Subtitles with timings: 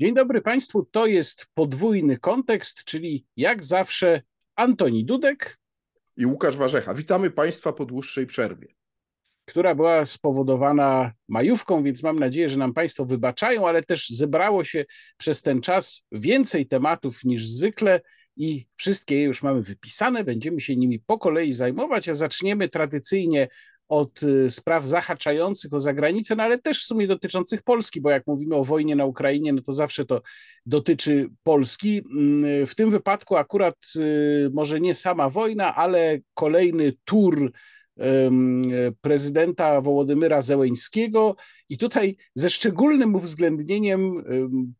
[0.00, 4.22] Dzień dobry Państwu, to jest podwójny kontekst, czyli jak zawsze
[4.56, 5.58] Antoni Dudek
[6.16, 6.94] i Łukasz Warzecha.
[6.94, 8.68] Witamy Państwa po dłuższej przerwie.
[9.44, 14.84] Która była spowodowana majówką, więc mam nadzieję, że nam Państwo wybaczają, ale też zebrało się
[15.16, 18.00] przez ten czas więcej tematów niż zwykle
[18.36, 20.24] i wszystkie je już mamy wypisane.
[20.24, 23.48] Będziemy się nimi po kolei zajmować, a zaczniemy tradycyjnie
[23.88, 28.26] od y, spraw zahaczających o zagranicę, no ale też w sumie dotyczących Polski, bo jak
[28.26, 30.22] mówimy o wojnie na Ukrainie, no to zawsze to
[30.66, 32.02] dotyczy Polski.
[32.10, 37.52] Mm, w tym wypadku akurat y, może nie sama wojna, ale kolejny tur
[39.00, 41.36] prezydenta Wołodymyra Zełeńskiego
[41.68, 44.24] i tutaj ze szczególnym uwzględnieniem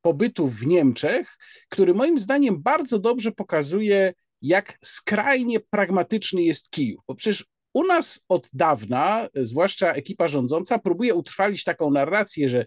[0.02, 4.12] pobytu w Niemczech, który moim zdaniem bardzo dobrze pokazuje,
[4.42, 7.02] jak skrajnie pragmatyczny jest Kijów.
[7.08, 12.64] Bo przecież u nas od dawna, zwłaszcza ekipa rządząca, próbuje utrwalić taką narrację, że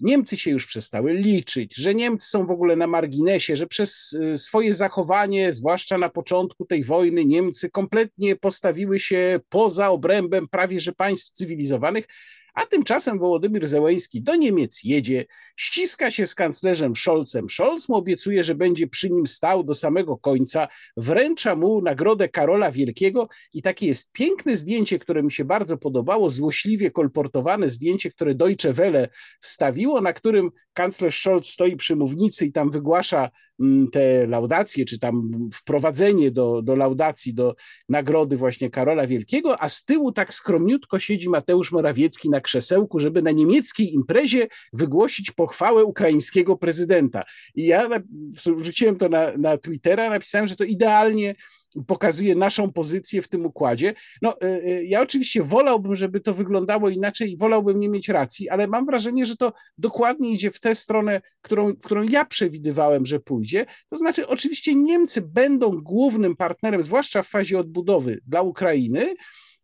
[0.00, 4.38] Niemcy się już przestały liczyć, że Niemcy są w ogóle na marginesie, że przez y,
[4.38, 10.92] swoje zachowanie, zwłaszcza na początku tej wojny, Niemcy kompletnie postawiły się poza obrębem prawie że
[10.92, 12.04] państw cywilizowanych,
[12.54, 17.50] a tymczasem Wołodymyr Zełeński do Niemiec jedzie, ściska się z kanclerzem Scholzem.
[17.50, 22.70] Scholz mu obiecuje, że będzie przy nim stał do samego końca, wręcza mu nagrodę Karola
[22.70, 28.34] Wielkiego i takie jest piękne zdjęcie, które mi się bardzo podobało, złośliwie kolportowane zdjęcie, które
[28.34, 29.08] Deutsche Welle
[29.40, 33.30] wstawiło, na którym kanclerz Scholz stoi przy mównicy i tam wygłasza
[33.92, 37.54] te laudacje, czy tam wprowadzenie do, do laudacji, do
[37.88, 43.22] nagrody właśnie Karola Wielkiego, a z tyłu tak skromniutko siedzi Mateusz Morawiecki na krzesełku, żeby
[43.22, 47.22] na niemieckiej imprezie wygłosić pochwałę ukraińskiego prezydenta.
[47.54, 47.88] I ja
[48.56, 51.34] wrzuciłem to na, na Twittera, napisałem, że to idealnie
[51.86, 53.94] pokazuje naszą pozycję w tym układzie.
[54.22, 58.48] No, e, e, ja oczywiście wolałbym, żeby to wyglądało inaczej i wolałbym nie mieć racji,
[58.48, 63.20] ale mam wrażenie, że to dokładnie idzie w tę stronę, którą, którą ja przewidywałem, że
[63.20, 63.66] pójdzie.
[63.90, 69.14] To znaczy, oczywiście Niemcy będą głównym partnerem, zwłaszcza w fazie odbudowy dla Ukrainy,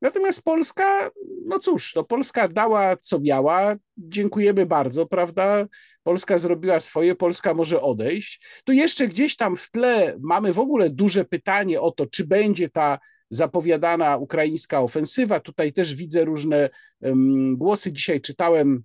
[0.03, 1.11] Natomiast Polska,
[1.47, 3.77] no cóż, to Polska dała co miała.
[3.97, 5.67] Dziękujemy bardzo, prawda?
[6.03, 8.47] Polska zrobiła swoje, Polska może odejść.
[8.65, 12.69] Tu jeszcze gdzieś tam w tle mamy w ogóle duże pytanie o to, czy będzie
[12.69, 12.99] ta
[13.31, 15.41] zapowiadana ukraińska ofensywa.
[15.41, 17.93] Tutaj też widzę różne um, głosy.
[17.93, 18.83] Dzisiaj czytałem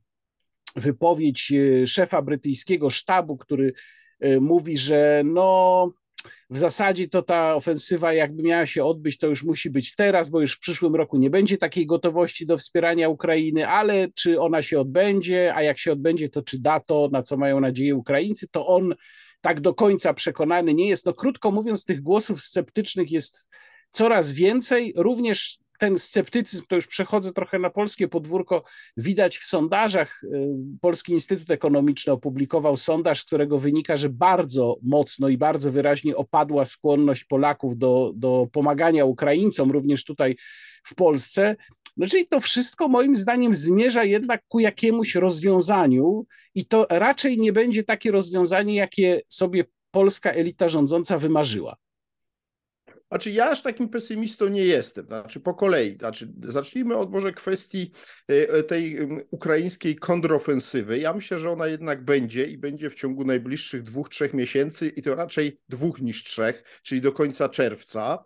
[0.76, 3.74] wypowiedź e, szefa brytyjskiego sztabu, który
[4.20, 5.92] e, mówi, że no
[6.50, 10.42] w zasadzie to ta ofensywa, jakby miała się odbyć, to już musi być teraz, bo
[10.42, 14.80] już w przyszłym roku nie będzie takiej gotowości do wspierania Ukrainy, ale czy ona się
[14.80, 18.68] odbędzie, a jak się odbędzie, to czy da to, na co mają nadzieję Ukraińcy, to
[18.68, 18.96] on
[19.42, 21.06] tak do końca przekonany nie jest.
[21.06, 23.50] No krótko mówiąc, tych głosów sceptycznych jest
[23.90, 28.64] coraz więcej, również ten sceptycyzm, to już przechodzę trochę na polskie podwórko,
[28.98, 30.24] widać w sondażach.
[30.24, 30.48] Y,
[30.82, 36.66] Polski Instytut Ekonomiczny opublikował sondaż, z którego wynika, że bardzo mocno i bardzo wyraźnie opadła
[36.66, 40.36] skłonność Polaków do, do pomagania Ukraińcom, również tutaj
[40.84, 41.56] w Polsce.
[41.98, 46.26] No, czyli to wszystko moim zdaniem zmierza jednak ku jakiemuś rozwiązaniu
[46.56, 51.76] i to raczej nie będzie takie rozwiązanie, jakie sobie polska elita rządząca wymarzyła.
[53.08, 55.92] Znaczy ja aż takim pesymistą nie jestem, znaczy po kolei.
[55.92, 57.92] Znaczy, zacznijmy od może kwestii
[58.30, 58.98] e, e, tej
[59.32, 61.00] ukraińskiej kontrofensywy.
[61.00, 65.02] Ja myślę, że ona jednak będzie i będzie w ciągu najbliższych dwóch, trzech miesięcy i
[65.02, 68.24] to raczej dwóch niż trzech, czyli do końca czerwca.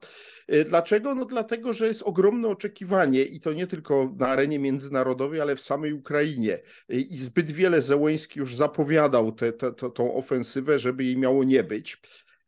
[0.48, 1.16] E, dlaczego?
[1.16, 5.62] No dlatego, że jest ogromne oczekiwanie i to nie tylko na arenie międzynarodowej, ale w
[5.62, 6.60] samej Ukrainie.
[6.90, 12.02] I zbyt wiele Zełęński już zapowiadał tę ofensywę, żeby jej miało nie być.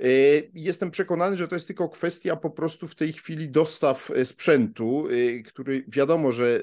[0.03, 4.25] Y, jestem przekonany, że to jest tylko kwestia po prostu w tej chwili dostaw y,
[4.25, 6.61] sprzętu, y, który wiadomo, że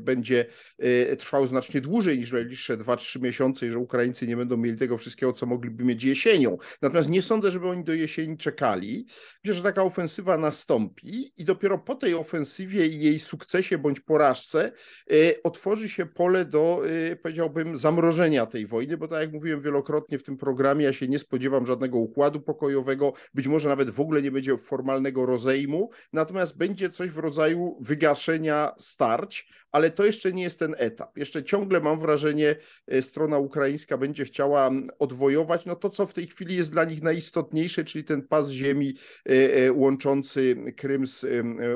[0.00, 0.46] będzie
[1.18, 5.32] trwał znacznie dłużej niż najbliższe 2-3 miesiące i że Ukraińcy nie będą mieli tego wszystkiego,
[5.32, 6.58] co mogliby mieć jesienią.
[6.82, 9.06] Natomiast nie sądzę, żeby oni do jesieni czekali.
[9.44, 14.72] Myślę, że taka ofensywa nastąpi i dopiero po tej ofensywie i jej sukcesie bądź porażce
[15.42, 16.82] otworzy się pole do,
[17.22, 21.18] powiedziałbym, zamrożenia tej wojny, bo tak jak mówiłem wielokrotnie w tym programie, ja się nie
[21.18, 26.56] spodziewam żadnego układu pokojowego, pokojowego, być może nawet w ogóle nie będzie formalnego rozejmu, natomiast
[26.56, 31.18] będzie coś w rodzaju wygaszenia starć, ale to jeszcze nie jest ten etap.
[31.18, 32.56] Jeszcze ciągle mam wrażenie,
[32.86, 37.02] e, strona ukraińska będzie chciała odwojować no to, co w tej chwili jest dla nich
[37.02, 38.94] najistotniejsze, czyli ten pas ziemi
[39.28, 41.26] e, e, łączący Krym z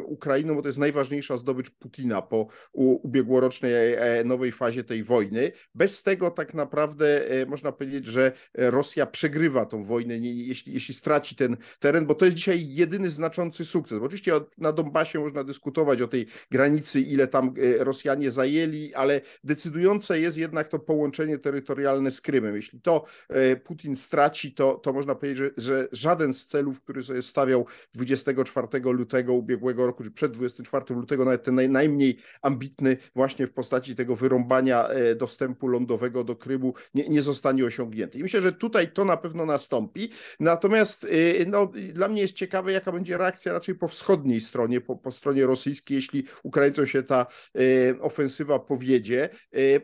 [0.05, 5.53] Ukrainą, bo to jest najważniejsza zdobycz Putina po ubiegłorocznej nowej fazie tej wojny.
[5.75, 11.57] Bez tego tak naprawdę można powiedzieć, że Rosja przegrywa tą wojnę, jeśli, jeśli straci ten
[11.79, 13.99] teren, bo to jest dzisiaj jedyny znaczący sukces.
[13.99, 20.21] Bo oczywiście na Donbasie można dyskutować o tej granicy, ile tam Rosjanie zajęli, ale decydujące
[20.21, 22.57] jest jednak to połączenie terytorialne z Krymem.
[22.57, 23.05] Jeśli to
[23.65, 28.69] Putin straci, to, to można powiedzieć, że, że żaden z celów, który sobie stawiał 24
[28.83, 33.97] lutego ubiegłego roku, czy przed 24 lutego, nawet ten naj, najmniej ambitny właśnie w postaci
[33.97, 38.19] tego wyrąbania e, dostępu lądowego do Krymu nie, nie zostanie osiągnięty.
[38.19, 40.11] I myślę, że tutaj to na pewno nastąpi.
[40.41, 44.97] Natomiast e, no, dla mnie jest ciekawe, jaka będzie reakcja raczej po wschodniej stronie, po,
[44.97, 49.29] po stronie rosyjskiej, jeśli Ukraińcom się ta e, ofensywa powiedzie.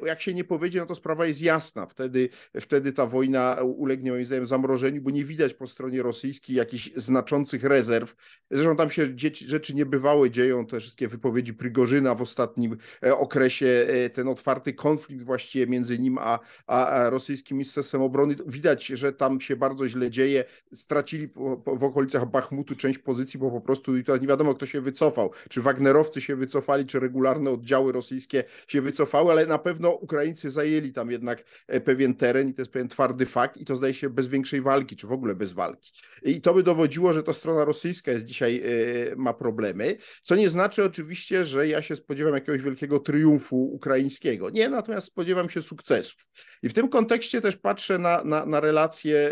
[0.07, 1.87] Jak się nie powiedzie, no to sprawa jest jasna.
[1.87, 2.29] Wtedy,
[2.61, 7.65] wtedy ta wojna ulegnie moim zdaniem zamrożeniu, bo nie widać po stronie rosyjskiej jakichś znaczących
[7.65, 8.15] rezerw.
[8.51, 9.07] Zresztą tam się
[9.47, 15.23] rzeczy niebywałe dzieją, te wszystkie wypowiedzi Prigorzyna w ostatnim e, okresie, e, ten otwarty konflikt
[15.23, 18.37] właściwie między nim a, a rosyjskim Ministerstwem Obrony.
[18.47, 20.45] Widać, że tam się bardzo źle dzieje.
[20.77, 24.55] Stracili po, po, w okolicach Bachmutu część pozycji, bo po prostu i to nie wiadomo,
[24.55, 25.31] kto się wycofał.
[25.49, 30.93] Czy Wagnerowcy się wycofali, czy regularne oddziały rosyjskie się wycofały, ale na pewno Ukraińcy zajęli
[30.93, 34.11] tam jednak e, pewien teren i to jest pewien twardy fakt i to zdaje się
[34.11, 35.93] bez większej walki, czy w ogóle bez walki.
[36.23, 38.63] I to by dowodziło, że to strona rosyjska jest dzisiaj,
[39.17, 44.51] ma problemy, co nie znaczy oczywiście, że ja się spodziewam jakiegoś wielkiego triumfu ukraińskiego.
[44.51, 46.29] Nie, natomiast spodziewam się sukcesów.
[46.63, 49.31] I w tym kontekście też patrzę na, na, na relacje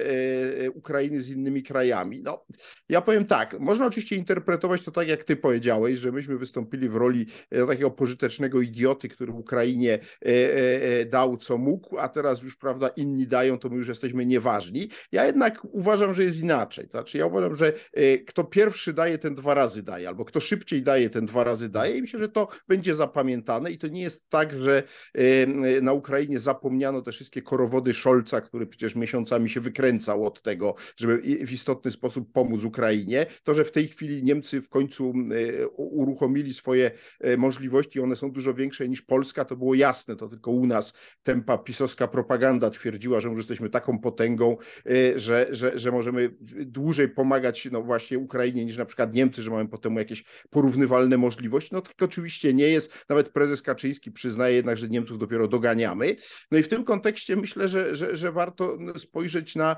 [0.65, 2.23] e, Ukrainy z innymi krajami.
[2.23, 2.47] No,
[2.89, 6.97] ja powiem tak, można oczywiście interpretować to tak, jak ty powiedziałeś, że myśmy wystąpili w
[6.97, 12.89] roli e, takiego pożytecznego idioty, który Ukrainie e, dał co mógł, a teraz już, prawda,
[12.89, 14.89] inni dają, to my już jesteśmy nieważni.
[15.13, 16.87] Ja jednak uważam, że jest inaczej.
[16.91, 17.73] Znaczy, ja uważam, że
[18.27, 21.99] kto pierwszy daje, ten dwa razy daje, albo kto szybciej daje, ten dwa razy daje
[21.99, 24.83] i myślę, że to będzie zapamiętane i to nie jest tak, że
[25.83, 31.21] na Ukrainie zapomniano te wszystkie korowody Scholza, który przecież miesiącami się wykręcał od tego, żeby
[31.25, 33.27] w istotny sposób pomóc Ukrainie.
[33.43, 35.13] To, że w tej chwili Niemcy w końcu
[35.77, 36.91] uruchomili swoje
[37.21, 40.95] e, możliwości, one są dużo większe niż Polska, to było jasne, to tylko u nas
[41.23, 44.57] tempa pisowska propaganda twierdziła, że już jesteśmy taką potęgą,
[44.87, 46.35] e, że, że, że możemy
[46.67, 51.71] dłużej pomagać no właśnie Ukrainie niż na przykład Niemcy, że mamy potem jakieś porównywalne możliwości.
[51.73, 52.93] No tak oczywiście nie jest.
[53.09, 56.17] Nawet prezes Kaczyński przyznaje jednak, że Niemców dopiero doganiamy.
[56.51, 59.77] No i w tym kontekście myślę, że, że, że warto spojrzeć na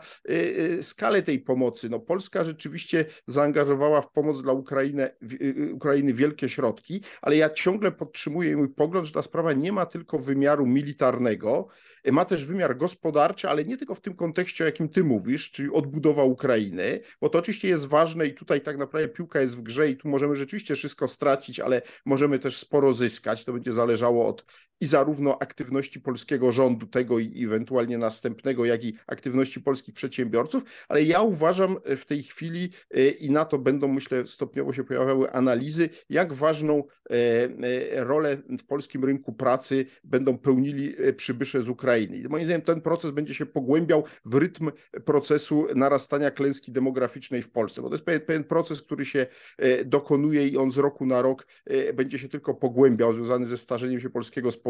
[0.80, 1.88] skalę tej pomocy.
[1.88, 5.10] No Polska rzeczywiście zaangażowała w pomoc dla Ukrainy,
[5.42, 9.86] y, Ukrainy wielkie środki, ale ja ciągle podtrzymuję mój pogląd, że ta sprawa nie ma
[9.86, 11.68] tylko wymiaru militarnego,
[12.12, 15.70] ma też wymiar gospodarczy, ale nie tylko w tym kontekście, o jakim ty mówisz, czyli
[15.70, 19.90] odbudowa Ukrainy, bo to oczywiście jest ważne i tutaj tak naprawdę piłka jest w grze
[19.90, 23.44] i tu możemy rzeczywiście wszystko stracić, ale możemy też sporo zyskać.
[23.44, 24.44] To będzie zależało od
[24.80, 31.02] i zarówno aktywności polskiego rządu, tego i ewentualnie następnego, jak i aktywności polskich przedsiębiorców, ale
[31.02, 35.88] ja uważam w tej chwili e, i na to będą, myślę, stopniowo się pojawiały analizy,
[36.10, 42.16] jak ważną e, e, rolę w polskim rynku pracy będą pełnili przybysze z Ukrainy.
[42.16, 44.70] I moim zdaniem ten proces będzie się pogłębiał w rytm
[45.04, 49.26] procesu narastania klęski demograficznej w Polsce, bo to jest pewien, pewien proces, który się
[49.58, 53.58] e, dokonuje i on z roku na rok e, będzie się tylko pogłębiał, związany ze
[53.58, 54.65] starzeniem się polskiego społeczeństwa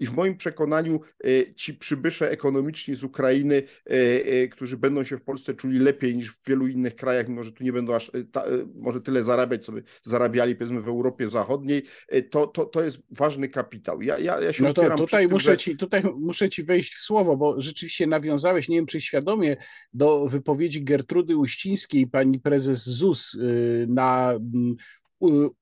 [0.00, 3.62] i w moim przekonaniu e, ci przybysze ekonomiczni z Ukrainy,
[4.50, 7.64] którzy będą się w Polsce czuli lepiej niż w wielu innych krajach, mimo że tu
[7.64, 8.44] nie będą aż ta,
[8.74, 11.82] może tyle zarabiać, co by zarabiali powiedzmy w Europie Zachodniej,
[12.30, 14.02] to, to, to jest ważny kapitał.
[14.02, 15.58] Ja, ja, ja się no to tutaj tym, muszę że...
[15.58, 19.56] ci, tutaj muszę ci wejść w słowo, bo rzeczywiście nawiązałeś, nie wiem czy świadomie,
[19.92, 24.34] do wypowiedzi Gertrudy Uścińskiej, pani prezes ZUS y, na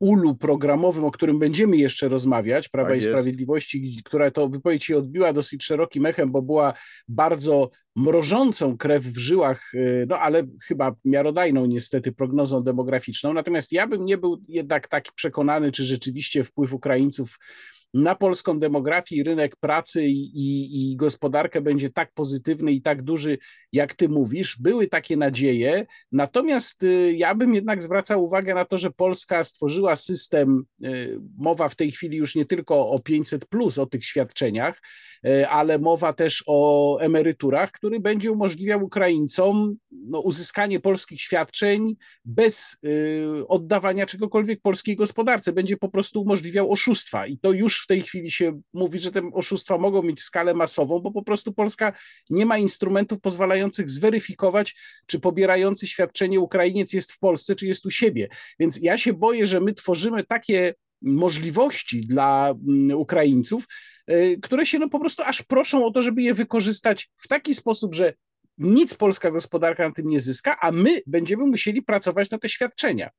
[0.00, 4.96] ulu programowym, o którym będziemy jeszcze rozmawiać, Prawa tak i Sprawiedliwości, która to wypowiedź się
[4.96, 6.74] odbiła dosyć szerokim echem, bo była
[7.08, 13.32] bardzo mrożącą krew w żyłach, y, no ale chyba miarodajną niestety prognozą demograficzną.
[13.32, 17.38] Natomiast ja bym nie był jednak tak przekonany, czy rzeczywiście wpływ Ukraińców
[17.96, 23.02] na polską demografię i rynek pracy i, i, i, gospodarkę będzie tak pozytywny i tak
[23.02, 23.38] duży,
[23.72, 24.58] jak ty mówisz.
[24.60, 29.96] Były takie nadzieje, natomiast y, ja bym jednak zwracał uwagę na to, że Polska stworzyła
[29.96, 34.80] system, y, mowa w tej chwili już nie tylko o 500, plus, o tych świadczeniach,
[35.48, 42.78] ale mowa też o emeryturach, który będzie umożliwiał Ukraińcom no, uzyskanie polskich świadczeń bez
[43.48, 45.52] oddawania czegokolwiek polskiej gospodarce.
[45.52, 49.30] Będzie po prostu umożliwiał oszustwa i to już w tej chwili się mówi, że te
[49.34, 51.92] oszustwa mogą mieć skalę masową, bo po prostu Polska
[52.30, 57.90] nie ma instrumentów pozwalających zweryfikować, czy pobierający świadczenie Ukrainiec jest w Polsce, czy jest u
[57.90, 58.28] siebie.
[58.58, 63.64] Więc ja się boję, że my tworzymy takie możliwości dla mm, Ukraińców,
[64.10, 67.54] y, które się no po prostu aż proszą o to, żeby je wykorzystać w taki
[67.54, 68.14] sposób, że
[68.58, 73.10] nic polska gospodarka na tym nie zyska, a my będziemy musieli pracować na te świadczenia.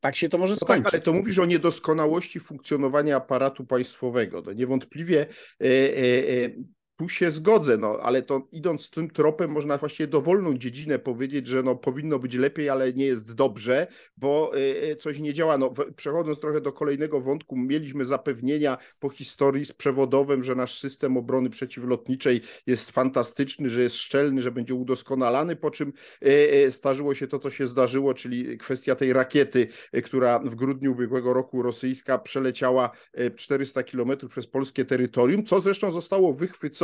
[0.00, 0.84] Tak się to może skończyć.
[0.84, 4.42] No tak, ale to mówisz o niedoskonałości funkcjonowania aparatu państwowego.
[4.46, 5.26] No niewątpliwie
[5.60, 6.50] e, e
[6.96, 11.62] tu się zgodzę, no, ale to idąc tym tropem, można właściwie dowolną dziedzinę powiedzieć, że
[11.62, 13.86] no, powinno być lepiej, ale nie jest dobrze,
[14.16, 14.52] bo
[14.92, 15.58] y, coś nie działa.
[15.58, 21.16] No, przechodząc trochę do kolejnego wątku, mieliśmy zapewnienia po historii z przewodowym, że nasz system
[21.16, 26.28] obrony przeciwlotniczej jest fantastyczny, że jest szczelny, że będzie udoskonalany, po czym y,
[26.66, 29.66] y, zdarzyło się to, co się zdarzyło, czyli kwestia tej rakiety,
[30.04, 32.90] która w grudniu ubiegłego roku rosyjska przeleciała
[33.36, 36.83] 400 kilometrów przez polskie terytorium, co zresztą zostało wychwycone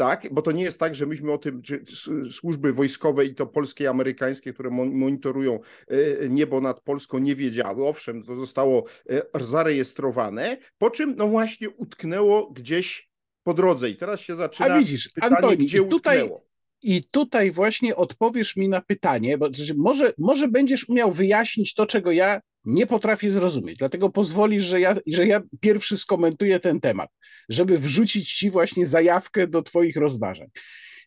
[0.00, 1.84] tak, bo to nie jest tak, że myśmy o tym, czy
[2.32, 7.88] służby wojskowe i to polskie i amerykańskie, które monitorują e, niebo nad Polską, nie wiedziały.
[7.88, 13.10] Owszem, to zostało e, zarejestrowane, po czym no właśnie utknęło gdzieś
[13.42, 16.46] po drodze i teraz się zaczyna A widzisz, pytanie, Antoni, gdzie tutaj, utknęło.
[16.82, 22.12] I tutaj właśnie odpowiesz mi na pytanie, bo może, może będziesz umiał wyjaśnić to, czego
[22.12, 23.78] ja nie potrafię zrozumieć.
[23.78, 27.10] Dlatego pozwolisz, że ja, że ja pierwszy skomentuję ten temat,
[27.48, 30.48] żeby wrzucić ci właśnie zajawkę do Twoich rozważań.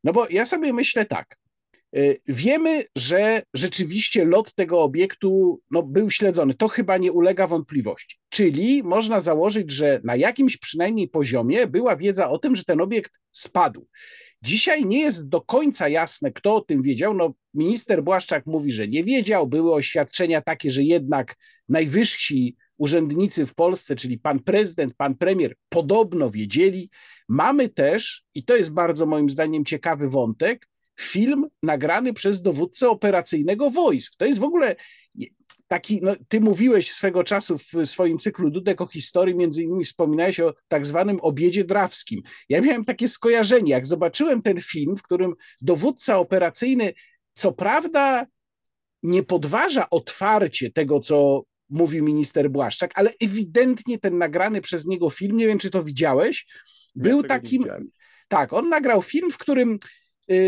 [0.04, 1.43] No bo ja sobie myślę tak.
[1.98, 6.54] Y, wiemy, że rzeczywiście lot tego obiektu no, był śledzony.
[6.54, 8.18] To chyba nie ulega wątpliwości.
[8.30, 13.20] Czyli można założyć, że na jakimś przynajmniej poziomie była wiedza o tym, że ten obiekt
[13.32, 13.88] spadł.
[14.42, 17.14] Dzisiaj nie jest do końca jasne, kto o tym wiedział.
[17.14, 19.48] No, minister Błaszczak mówi, że nie wiedział.
[19.48, 21.36] Były oświadczenia takie, że jednak
[21.70, 26.90] najwyżsi urzędnicy w Polsce, czyli pan prezydent, pan premier, podobno wiedzieli.
[27.30, 30.68] Mamy też, i to jest bardzo moim zdaniem ciekawy wątek,
[31.00, 34.14] film nagrany przez dowódcę operacyjnego wojsk.
[34.18, 34.76] To jest w ogóle
[35.68, 40.40] taki, no, ty mówiłeś swego czasu w swoim cyklu Dudek o historii, między innymi wspominałeś
[40.40, 42.22] o tak zwanym obiedzie drawskim.
[42.50, 46.94] Ja miałem takie skojarzenie, jak zobaczyłem ten film, w którym dowódca operacyjny,
[47.34, 48.26] co prawda
[49.04, 55.38] nie podważa otwarcie tego, co mówił minister Błaszczak, ale ewidentnie ten nagrany przez niego film,
[55.38, 56.48] nie wiem, czy to widziałeś,
[56.96, 57.66] był ja takim...
[58.28, 59.80] Tak, on nagrał film, w którym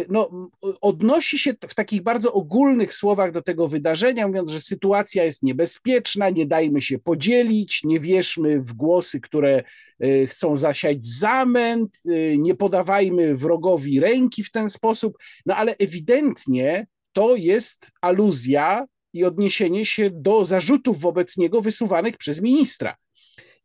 [0.10, 0.50] no,
[0.82, 6.30] odnosi się w takich bardzo ogólnych słowach do tego wydarzenia, mówiąc, że sytuacja jest niebezpieczna,
[6.30, 9.64] nie dajmy się podzielić, nie wierzmy w głosy, które
[10.04, 16.88] y, chcą zasiać zamęt, y, nie podawajmy wrogowi ręki w ten sposób, no ale ewidentnie
[17.14, 22.96] to jest aluzja i odniesienie się do zarzutów wobec niego wysuwanych przez ministra.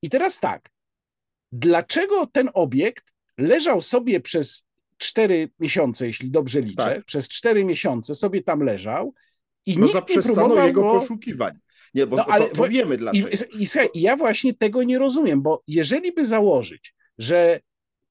[0.03, 0.71] I teraz tak,
[1.53, 4.70] dlaczego ten obiekt leżał sobie przez
[5.01, 7.05] cztery miesiące, jeśli dobrze liczę, tak.
[7.05, 9.15] przez cztery miesiące sobie tam leżał
[9.67, 11.01] i no nikt nie próbował jego go...
[11.01, 11.59] poszukiwań.
[11.95, 13.29] Nie, bo no, ale, to, to wiemy dlaczego.
[13.29, 13.67] I, i,
[13.99, 17.61] i ja właśnie tego nie rozumiem, bo jeżeli by założyć, że,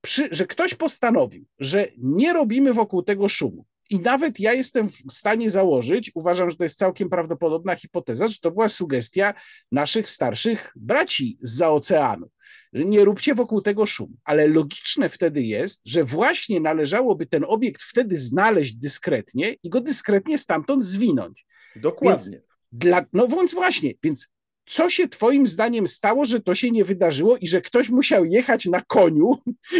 [0.01, 5.13] przy, że ktoś postanowił, że nie robimy wokół tego szumu, i nawet ja jestem w
[5.13, 9.33] stanie założyć, uważam, że to jest całkiem prawdopodobna hipoteza, że to była sugestia
[9.71, 12.29] naszych starszych braci z oceanu,
[12.73, 14.17] nie róbcie wokół tego szum.
[14.23, 20.37] Ale logiczne wtedy jest, że właśnie należałoby ten obiekt wtedy znaleźć dyskretnie i go dyskretnie
[20.37, 21.45] stamtąd zwinąć.
[21.75, 22.37] Dokładnie.
[22.37, 24.27] Więc dla, no więc właśnie, więc
[24.65, 28.65] co się Twoim zdaniem stało, że to się nie wydarzyło i że ktoś musiał jechać
[28.65, 29.37] na koniu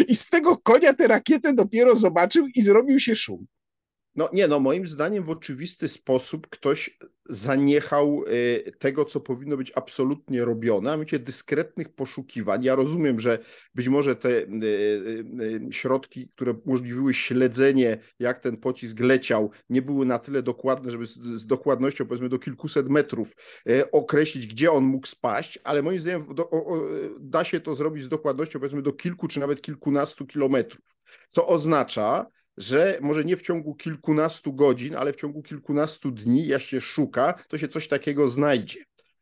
[0.07, 3.45] i z tego konia tę rakietę dopiero zobaczył i zrobił się szum?
[4.19, 6.97] No nie, no moim zdaniem w oczywisty sposób ktoś
[7.29, 12.63] zaniechał y, tego, co powinno być absolutnie robione, a mianowicie dyskretnych poszukiwań.
[12.63, 13.39] Ja rozumiem, że
[13.75, 14.45] być może te y,
[15.41, 21.05] y, środki, które umożliwiły śledzenie, jak ten pocisk leciał, nie były na tyle dokładne, żeby
[21.05, 23.35] z dokładnością powiedzmy do kilkuset metrów
[23.91, 26.25] określić, gdzie on mógł spaść, ale moim zdaniem
[27.19, 30.97] da się to zrobić z dokładnością powiedzmy do kilku czy nawet kilkunastu kilometrów,
[31.29, 32.25] co oznacza,
[32.59, 37.33] że może nie w ciągu kilkunastu godzin, ale w ciągu kilkunastu dni, jak się szuka,
[37.47, 38.79] to się coś takiego znajdzie.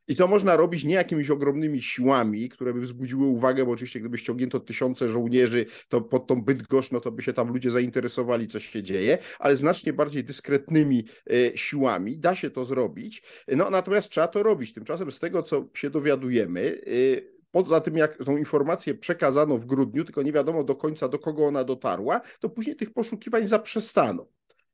[0.07, 4.17] I to można robić nie jakimiś ogromnymi siłami, które by wzbudziły uwagę, bo oczywiście gdyby
[4.17, 8.59] ściągnięto tysiące żołnierzy, to pod tą Bydgoszcz, no to by się tam ludzie zainteresowali, co
[8.59, 13.23] się dzieje, ale znacznie bardziej dyskretnymi e, siłami da się to zrobić.
[13.47, 14.73] No natomiast trzeba to robić.
[14.73, 20.03] Tymczasem z tego, co się dowiadujemy, e, poza tym jak tą informację przekazano w grudniu,
[20.03, 24.25] tylko nie wiadomo do końca do kogo ona dotarła, to później tych poszukiwań zaprzestano.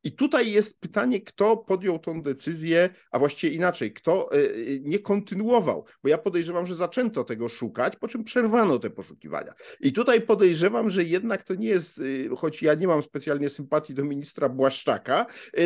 [0.04, 4.50] I tutaj jest pytanie, kto podjął tą decyzję, a właściwie inaczej, kto e, e,
[4.82, 9.54] nie kontynuował, bo ja podejrzewam, że zaczęto tego szukać, po czym przerwano te poszukiwania.
[9.80, 13.94] I tutaj podejrzewam, że jednak to nie jest, e, choć ja nie mam specjalnie sympatii
[13.94, 15.26] do ministra Błaszczaka,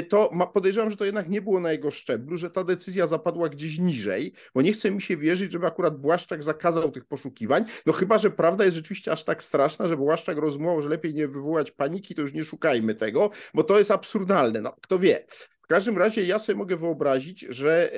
[0.10, 3.79] to podejrzewam, że to jednak nie było na jego szczeblu, że ta decyzja zapadła gdzieś
[3.79, 8.17] niżej, bo nie chce mi się wierzyć, żeby akurat Błaszczak zakazał tych poszukiwań, no chyba,
[8.17, 12.15] że prawda jest rzeczywiście aż tak straszna, że Błaszczak rozumował, że lepiej nie wywołać paniki,
[12.15, 14.62] to już nie szukajmy tego, bo to jest absurd absurdalne.
[14.62, 15.26] No, kto wie.
[15.62, 17.92] W każdym razie ja sobie mogę wyobrazić, że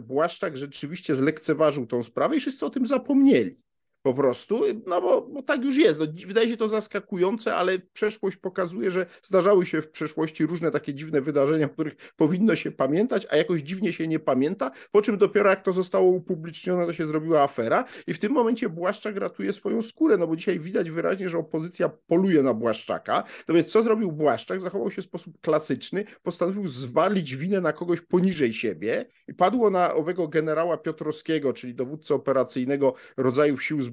[0.00, 3.60] Błaszczak rzeczywiście zlekceważył tą sprawę i wszyscy o tym zapomnieli
[4.02, 5.98] po prostu, no bo, bo tak już jest.
[5.98, 10.94] No, wydaje się to zaskakujące, ale przeszłość pokazuje, że zdarzały się w przeszłości różne takie
[10.94, 15.50] dziwne wydarzenia, których powinno się pamiętać, a jakoś dziwnie się nie pamięta, po czym dopiero
[15.50, 19.82] jak to zostało upublicznione, to się zrobiła afera i w tym momencie Błaszczak ratuje swoją
[19.82, 23.24] skórę, no bo dzisiaj widać wyraźnie, że opozycja poluje na Błaszczaka.
[23.48, 24.60] No więc co zrobił Błaszczak?
[24.60, 29.94] Zachował się w sposób klasyczny, postanowił zwalić winę na kogoś poniżej siebie i padło na
[29.94, 33.91] owego generała Piotrowskiego, czyli dowódcę operacyjnego rodzajów sił zbrojnych.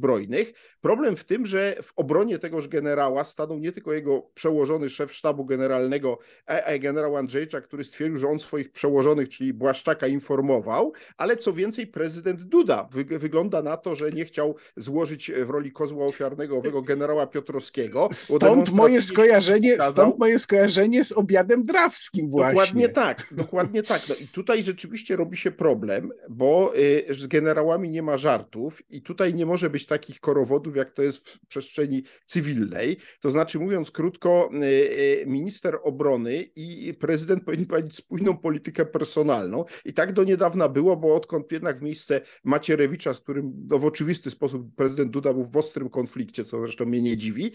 [0.81, 5.45] Problem w tym, że w obronie tegoż generała stanął nie tylko jego przełożony szef sztabu
[5.45, 11.37] generalnego, a e, generał Andrzejczak, który stwierdził, że on swoich przełożonych, czyli Błaszczaka, informował, ale
[11.37, 16.57] co więcej, prezydent Duda wygląda na to, że nie chciał złożyć w roli kozła ofiarnego
[16.57, 18.09] owego generała Piotrowskiego.
[18.11, 22.53] Stąd moje skojarzenie, stąd moje skojarzenie z obiadem drawskim właśnie.
[22.53, 24.09] Dokładnie tak, dokładnie tak.
[24.09, 29.01] No i tutaj rzeczywiście robi się problem, bo y, z generałami nie ma żartów i
[29.01, 32.98] tutaj nie może być takich korowodów, jak to jest w przestrzeni cywilnej.
[33.22, 39.65] To znaczy, mówiąc krótko, y, y, minister obrony i prezydent powinni prowadzić spójną politykę personalną.
[39.86, 43.86] I tak do niedawna było, bo odkąd jednak w miejsce Macierewicza, z którym no, w
[43.86, 47.51] oczywisty sposób prezydent Duda był w ostrym konflikcie, co zresztą mnie nie dziwi,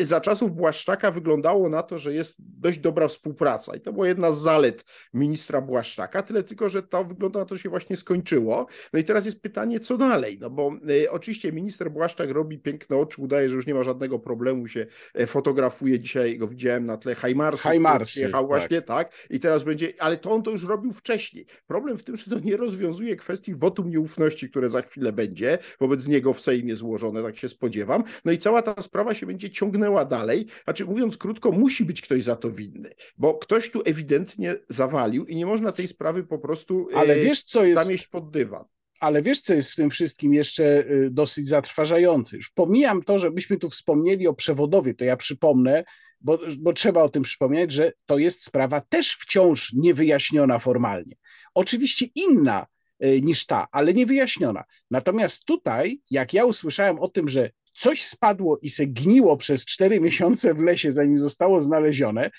[0.00, 3.76] y, za czasów Błaszczaka wyglądało na to, że jest dość dobra współpraca.
[3.76, 4.84] I to była jedna z zalet
[5.14, 8.66] ministra Błaszczaka, tyle tylko, że to wygląda na to, że się właśnie skończyło.
[8.92, 10.38] No i teraz jest pytanie, co dalej?
[10.40, 13.82] No bo y, oczywiście minister minister Błaszczak robi piękne oczy, udaje, że już nie ma
[13.82, 16.00] żadnego problemu, się e, fotografuje.
[16.00, 17.62] Dzisiaj go widziałem na tle Hajmarsu.
[17.62, 19.08] Hajmarsy, jechał właśnie, tak.
[19.08, 19.28] tak.
[19.30, 21.46] I teraz będzie, ale to on to już robił wcześniej.
[21.66, 26.06] Problem w tym, że to nie rozwiązuje kwestii wotum nieufności, które za chwilę będzie wobec
[26.06, 28.04] niego w Sejmie złożone, tak się spodziewam.
[28.24, 30.46] No i cała ta sprawa się będzie ciągnęła dalej.
[30.64, 35.36] Znaczy, mówiąc krótko, musi być ktoś za to winny, bo ktoś tu ewidentnie zawalił i
[35.36, 37.84] nie można tej sprawy po prostu ale wiesz, co jest...
[37.84, 38.64] zamieść pod dywan
[39.02, 42.36] ale wiesz, co jest w tym wszystkim jeszcze y, dosyć zatrważające?
[42.36, 45.84] Już pomijam to, żebyśmy tu wspomnieli o przewodowie, to ja przypomnę,
[46.20, 51.16] bo, bo trzeba o tym przypomnieć, że to jest sprawa też wciąż niewyjaśniona formalnie.
[51.54, 52.66] Oczywiście inna
[53.04, 54.64] y, niż ta, ale niewyjaśniona.
[54.90, 60.00] Natomiast tutaj, jak ja usłyszałem o tym, że coś spadło i se gniło przez cztery
[60.00, 62.30] miesiące w lesie, zanim zostało znalezione,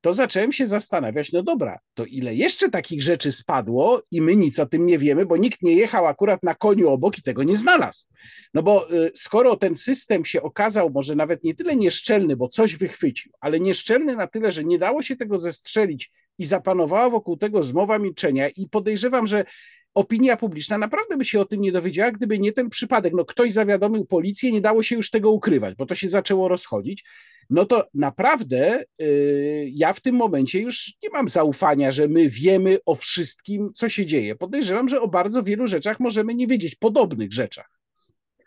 [0.00, 4.58] to zacząłem się zastanawiać, no dobra, to ile jeszcze takich rzeczy spadło i my nic
[4.58, 7.56] o tym nie wiemy, bo nikt nie jechał akurat na koniu obok i tego nie
[7.56, 8.06] znalazł.
[8.54, 12.76] No bo y, skoro ten system się okazał może nawet nie tyle nieszczelny, bo coś
[12.76, 17.62] wychwycił, ale nieszczelny na tyle, że nie dało się tego zestrzelić i zapanowała wokół tego
[17.62, 19.44] zmowa milczenia i podejrzewam, że
[19.94, 23.12] opinia publiczna naprawdę by się o tym nie dowiedziała, gdyby nie ten przypadek.
[23.16, 27.04] No ktoś zawiadomił policję, nie dało się już tego ukrywać, bo to się zaczęło rozchodzić
[27.50, 32.78] no to naprawdę y, ja w tym momencie już nie mam zaufania, że my wiemy
[32.86, 34.34] o wszystkim, co się dzieje.
[34.34, 37.79] Podejrzewam, że o bardzo wielu rzeczach możemy nie wiedzieć, podobnych rzeczach.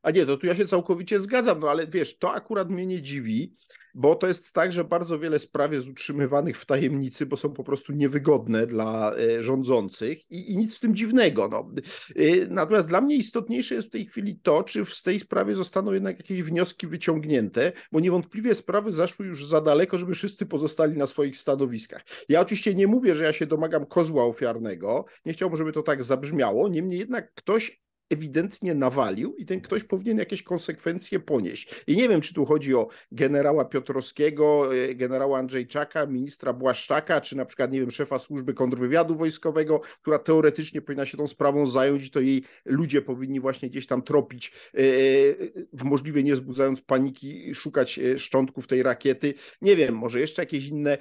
[0.03, 3.01] A nie, to tu ja się całkowicie zgadzam, no ale wiesz, to akurat mnie nie
[3.01, 3.53] dziwi,
[3.93, 7.63] bo to jest tak, że bardzo wiele spraw jest utrzymywanych w tajemnicy, bo są po
[7.63, 11.47] prostu niewygodne dla e, rządzących i, i nic z tym dziwnego.
[11.47, 11.71] No.
[12.15, 15.93] E, natomiast dla mnie istotniejsze jest w tej chwili to, czy z tej sprawy zostaną
[15.93, 21.05] jednak jakieś wnioski wyciągnięte, bo niewątpliwie sprawy zaszły już za daleko, żeby wszyscy pozostali na
[21.05, 22.05] swoich stanowiskach.
[22.29, 26.03] Ja oczywiście nie mówię, że ja się domagam kozła ofiarnego, nie chciałbym, żeby to tak
[26.03, 27.82] zabrzmiało, niemniej jednak ktoś
[28.13, 31.75] ewidentnie nawalił i ten ktoś powinien jakieś konsekwencje ponieść.
[31.87, 37.37] I nie wiem, czy tu chodzi o generała Piotrowskiego, e, generała Andrzejczaka, ministra Błaszczaka, czy
[37.37, 42.05] na przykład, nie wiem, szefa służby kontrwywiadu wojskowego, która teoretycznie powinna się tą sprawą zająć
[42.05, 47.55] i to jej ludzie powinni właśnie gdzieś tam tropić, e, e, możliwie nie wzbudzając paniki,
[47.55, 49.33] szukać szczątków tej rakiety.
[49.61, 50.97] Nie wiem, może jeszcze jakieś inne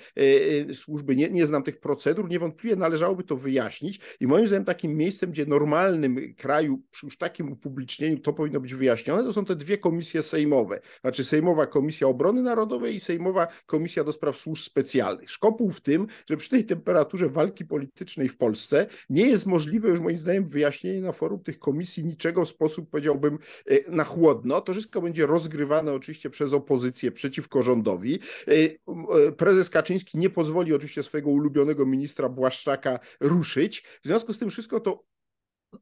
[0.72, 5.30] służby, nie, nie znam tych procedur, niewątpliwie należałoby to wyjaśnić i moim zdaniem takim miejscem,
[5.30, 10.22] gdzie normalnym kraju już takim upublicznieniu to powinno być wyjaśnione, to są te dwie komisje
[10.22, 10.80] sejmowe.
[11.00, 15.30] Znaczy Sejmowa Komisja Obrony Narodowej i Sejmowa Komisja do Spraw Służb Specjalnych.
[15.30, 20.00] Szkopuł w tym, że przy tej temperaturze walki politycznej w Polsce nie jest możliwe już
[20.00, 24.60] moim zdaniem wyjaśnienie na forum tych komisji niczego w sposób, powiedziałbym, e, na chłodno.
[24.60, 28.18] To wszystko będzie rozgrywane oczywiście przez opozycję przeciwko rządowi.
[28.48, 28.52] E,
[29.28, 33.84] e, prezes Kaczyński nie pozwoli oczywiście swojego ulubionego ministra Błaszczaka ruszyć.
[34.02, 35.11] W związku z tym wszystko to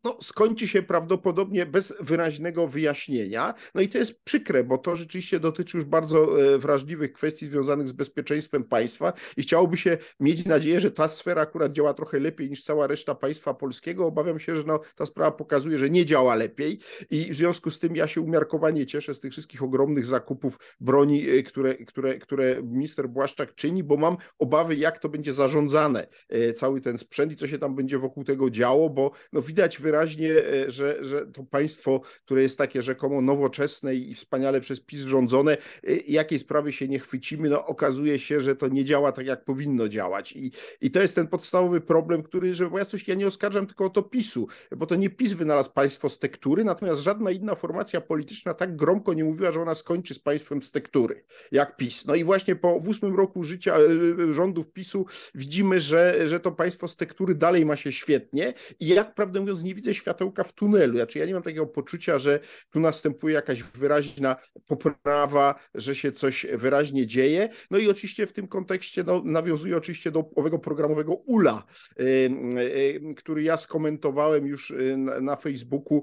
[0.05, 3.55] no, skończy się prawdopodobnie bez wyraźnego wyjaśnienia.
[3.75, 7.89] No i to jest przykre, bo to rzeczywiście dotyczy już bardzo e, wrażliwych kwestii związanych
[7.89, 12.51] z bezpieczeństwem państwa i chciałoby się mieć nadzieję, że ta sfera akurat działa trochę lepiej
[12.51, 14.07] niż cała reszta państwa polskiego.
[14.07, 16.79] Obawiam się, że no, ta sprawa pokazuje, że nie działa lepiej
[17.11, 21.29] i w związku z tym ja się umiarkowanie cieszę z tych wszystkich ogromnych zakupów broni,
[21.29, 26.53] e, które, które, które minister Błaszczak czyni, bo mam obawy, jak to będzie zarządzane, e,
[26.53, 30.31] cały ten sprzęt i co się tam będzie wokół tego działo, bo no, widać wyraźnie,
[30.31, 35.53] e, że, że to państwo, które jest takie rzekomo nowoczesne i wspaniale przez PiS rządzone,
[35.53, 39.45] e, jakiej sprawy się nie chwycimy, no okazuje się, że to nie działa tak, jak
[39.45, 40.33] powinno działać.
[40.33, 43.67] I, i to jest ten podstawowy problem, który, że bo ja coś ja nie oskarżam
[43.67, 47.55] tylko o to PiSu, bo to nie PiS wynalazł państwo z tektury, natomiast żadna inna
[47.55, 52.07] formacja polityczna tak gromko nie mówiła, że ona skończy z państwem z tektury, jak PiS.
[52.07, 56.89] No i właśnie po ósmym roku życia e, rządów PiSu widzimy, że, że to państwo
[56.89, 60.95] z tektury dalej ma się świetnie i jak prawdę mówiąc nie widzę światełka w tunelu.
[60.95, 66.47] Znaczy ja nie mam takiego poczucia, że tu następuje jakaś wyraźna poprawa, że się coś
[66.55, 67.49] wyraźnie dzieje.
[67.71, 71.65] No i oczywiście w tym kontekście no, nawiązuję oczywiście do owego programowego ULA,
[72.01, 76.03] y, y, który ja skomentowałem już y, na Facebooku,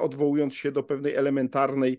[0.00, 1.98] odwołując się do pewnej elementarnej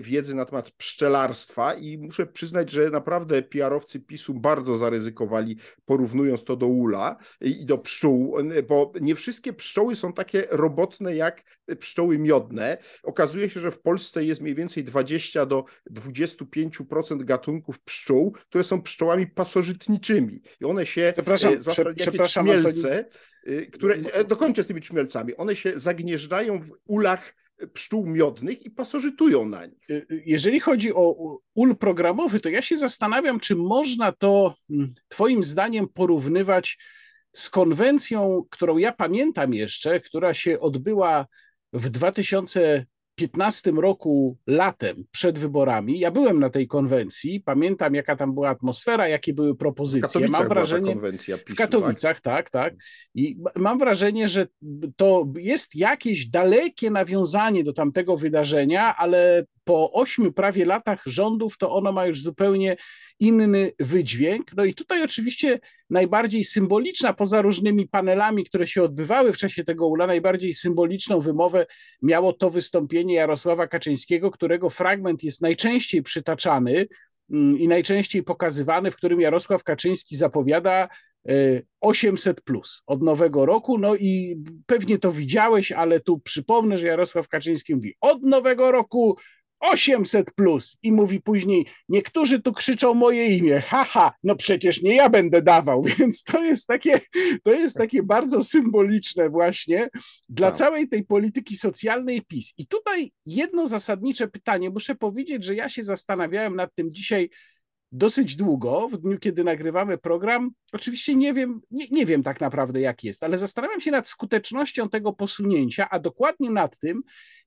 [0.00, 6.56] wiedzy na temat pszczelarstwa i muszę przyznać, że naprawdę PR-owcy PiSu bardzo zaryzykowali porównując to
[6.56, 8.36] do ULA i do pszczół,
[8.68, 11.42] bo nie wszystkie pszczoły są takie robotne jak
[11.80, 12.78] pszczoły miodne.
[13.02, 18.82] Okazuje się, że w Polsce jest mniej więcej 20 do 25% gatunków pszczół, które są
[18.82, 20.42] pszczołami pasożytniczymi.
[20.60, 23.04] I one się, przepraszam, e, zwłaszcza przepraszam, czmielce,
[23.46, 27.34] e, które, e, dokończę z tymi czmielcami, one się zagnieżdżają w ulach
[27.72, 29.86] pszczół miodnych i pasożytują na nich.
[30.26, 35.88] Jeżeli chodzi o ul programowy, to ja się zastanawiam, czy można to mm, Twoim zdaniem
[35.88, 36.78] porównywać
[37.32, 41.26] z konwencją, którą ja pamiętam jeszcze, która się odbyła
[41.72, 45.98] w 2015 roku latem przed wyborami.
[45.98, 50.20] Ja byłem na tej konwencji, pamiętam jaka tam była atmosfera, jakie były propozycje.
[50.28, 50.96] mam wrażenie
[51.48, 52.50] w Katowicach, tak?
[52.50, 52.74] tak, tak.
[53.14, 54.46] I mam wrażenie, że
[54.96, 61.72] to jest jakieś dalekie nawiązanie do tamtego wydarzenia, ale po ośmiu prawie latach rządów to
[61.72, 62.76] ono ma już zupełnie
[63.20, 64.46] inny wydźwięk.
[64.56, 69.86] No i tutaj oczywiście najbardziej symboliczna, poza różnymi panelami, które się odbywały w czasie tego
[69.86, 71.66] ULA, najbardziej symboliczną wymowę
[72.02, 76.86] miało to wystąpienie Jarosława Kaczyńskiego, którego fragment jest najczęściej przytaczany
[77.30, 80.88] mm, i najczęściej pokazywany, w którym Jarosław Kaczyński zapowiada
[81.80, 83.78] 800 e, plus od nowego roku.
[83.78, 89.18] No i pewnie to widziałeś, ale tu przypomnę, że Jarosław Kaczyński mówi: Od nowego roku
[89.62, 95.08] 800 plus i mówi później, niektórzy tu krzyczą moje imię, haha, no przecież nie ja
[95.08, 97.00] będę dawał, więc to jest takie,
[97.44, 99.88] to jest takie bardzo symboliczne właśnie
[100.28, 100.58] dla tak.
[100.58, 102.52] całej tej polityki socjalnej PiS.
[102.58, 107.30] I tutaj jedno zasadnicze pytanie, muszę powiedzieć, że ja się zastanawiałem nad tym dzisiaj
[107.92, 110.50] dosyć długo, w dniu, kiedy nagrywamy program.
[110.72, 114.88] Oczywiście nie wiem, nie, nie wiem tak naprawdę, jak jest, ale zastanawiam się nad skutecznością
[114.88, 117.02] tego posunięcia, a dokładnie nad tym,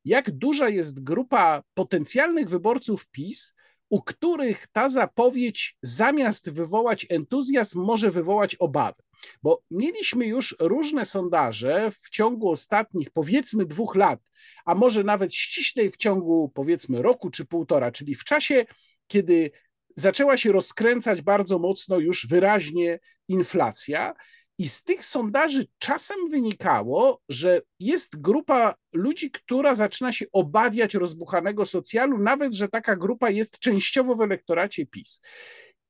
[0.05, 3.53] jak duża jest grupa potencjalnych wyborców PiS,
[3.89, 9.03] u których ta zapowiedź zamiast wywołać entuzjazm, może wywołać obawy.
[9.43, 14.19] Bo mieliśmy już różne sondaże w ciągu ostatnich, powiedzmy, dwóch lat,
[14.65, 18.65] a może nawet ściślej w ciągu, powiedzmy, roku czy półtora, czyli w czasie,
[19.07, 19.51] kiedy
[19.95, 24.13] zaczęła się rozkręcać bardzo mocno już wyraźnie inflacja.
[24.57, 31.65] I z tych sondaży czasem wynikało, że jest grupa ludzi, która zaczyna się obawiać rozbuchanego
[31.65, 35.21] socjalu, nawet że taka grupa jest częściowo w elektoracie PiS.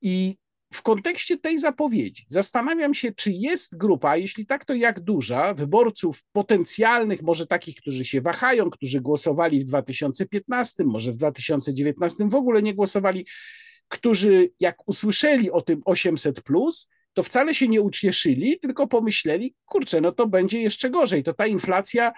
[0.02, 0.36] I
[0.72, 6.22] w kontekście tej zapowiedzi zastanawiam się, czy jest grupa, jeśli tak, to jak duża, wyborców
[6.32, 12.62] potencjalnych, może takich, którzy się wahają, którzy głosowali w 2015, może w 2019 w ogóle
[12.62, 13.26] nie głosowali,
[13.88, 16.42] którzy jak usłyszeli o tym 800,
[17.12, 21.46] to wcale się nie ucieszyli, tylko pomyśleli, kurczę, no to będzie jeszcze gorzej, to ta
[21.46, 22.12] inflacja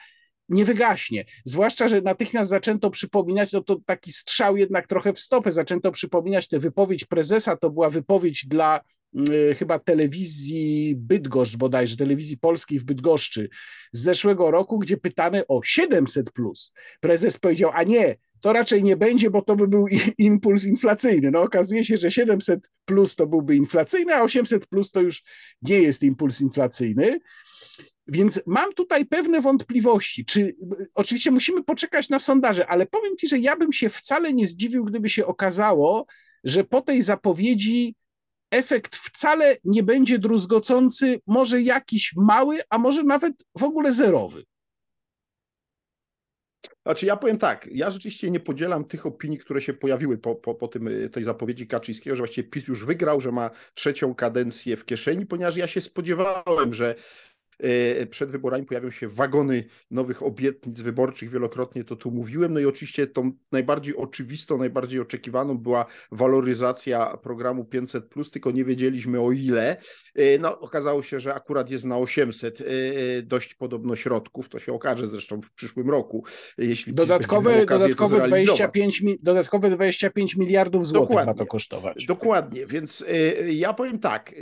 [0.49, 1.25] nie wygaśnie.
[1.45, 6.49] Zwłaszcza, że natychmiast zaczęto przypominać, no to taki strzał jednak trochę w stopę, zaczęto przypominać
[6.49, 8.81] tę wypowiedź prezesa, to była wypowiedź dla
[9.29, 13.49] y, chyba telewizji Bydgoszcz bodajże, telewizji polskiej w Bydgoszczy
[13.93, 16.73] z zeszłego roku, gdzie pytany o 700 plus.
[17.01, 19.87] Prezes powiedział, a nie, to raczej nie będzie, bo to by był
[20.19, 21.31] impuls inflacyjny.
[21.31, 25.23] No okazuje się, że 700 plus to byłby inflacyjny, a 800 plus to już
[25.63, 27.21] nie jest impuls inflacyjny.
[28.07, 30.25] Więc mam tutaj pewne wątpliwości.
[30.25, 30.57] Czy
[30.95, 34.85] oczywiście musimy poczekać na sondaże, ale powiem ci, że ja bym się wcale nie zdziwił,
[34.85, 36.07] gdyby się okazało,
[36.45, 37.95] że po tej zapowiedzi
[38.51, 44.45] efekt wcale nie będzie druzgocący, może jakiś mały, a może nawet w ogóle zerowy.
[46.89, 50.55] Znaczy ja powiem tak, ja rzeczywiście nie podzielam tych opinii, które się pojawiły po, po,
[50.55, 54.85] po tym, tej zapowiedzi Kaczyńskiego, że właściwie PiS już wygrał, że ma trzecią kadencję w
[54.85, 56.95] kieszeni, ponieważ ja się spodziewałem, że
[58.11, 62.53] przed wyborami pojawią się wagony nowych obietnic wyborczych, wielokrotnie to tu mówiłem.
[62.53, 69.21] No i oczywiście tą najbardziej oczywistą, najbardziej oczekiwaną była waloryzacja programu 500, tylko nie wiedzieliśmy
[69.21, 69.77] o ile.
[70.15, 72.65] E, no, okazało się, że akurat jest na 800 e,
[73.23, 74.49] dość podobno środków.
[74.49, 76.25] To się okaże zresztą w przyszłym roku,
[76.59, 82.07] jeśli dodatkowe, dodatkowe, 25, dodatkowe 25 miliardów złotych dokładnie, ma to kosztować.
[82.07, 83.05] Dokładnie, więc
[83.51, 84.35] ja powiem tak,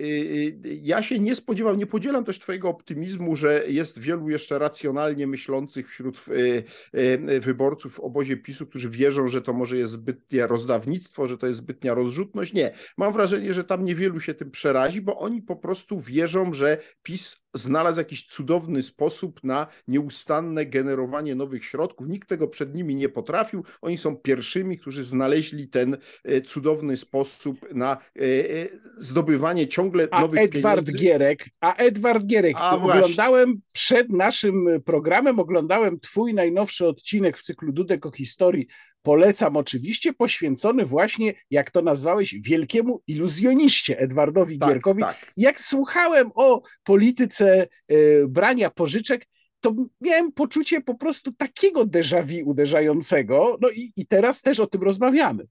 [0.83, 5.27] ja się nie spodziewam, nie podzielam też Twojego optymizmu optymizmu, że jest wielu jeszcze racjonalnie
[5.27, 6.65] myślących wśród y,
[6.95, 11.47] y, wyborców w obozie PiSu, którzy wierzą, że to może jest zbytnie rozdawnictwo, że to
[11.47, 12.53] jest zbytnia rozrzutność.
[12.53, 12.73] Nie.
[12.97, 17.46] Mam wrażenie, że tam niewielu się tym przerazi, bo oni po prostu wierzą, że PiS
[17.57, 22.09] znalazł jakiś cudowny sposób na nieustanne generowanie nowych środków.
[22.09, 23.65] Nikt tego przed nimi nie potrafił.
[23.83, 30.21] Oni są pierwszymi, którzy znaleźli ten e, cudowny sposób na e, e, zdobywanie ciągle a
[30.21, 31.05] nowych Edward pieniędzy.
[31.05, 37.73] Gierek, a Edward Gierek, a oglądałem przed naszym programem, oglądałem twój najnowszy odcinek w cyklu
[37.73, 38.67] Dudek o historii
[39.07, 45.01] Polecam oczywiście, poświęcony właśnie, jak to nazwałeś, wielkiemu iluzjoniście Edwardowi tak, Gierkowi.
[45.03, 45.33] Tak.
[45.37, 49.27] Jak słuchałem o polityce y, brania pożyczek,
[49.61, 53.59] to miałem poczucie po prostu takiego déjà vu uderzającego.
[53.61, 55.47] No i, i teraz też o tym rozmawiamy.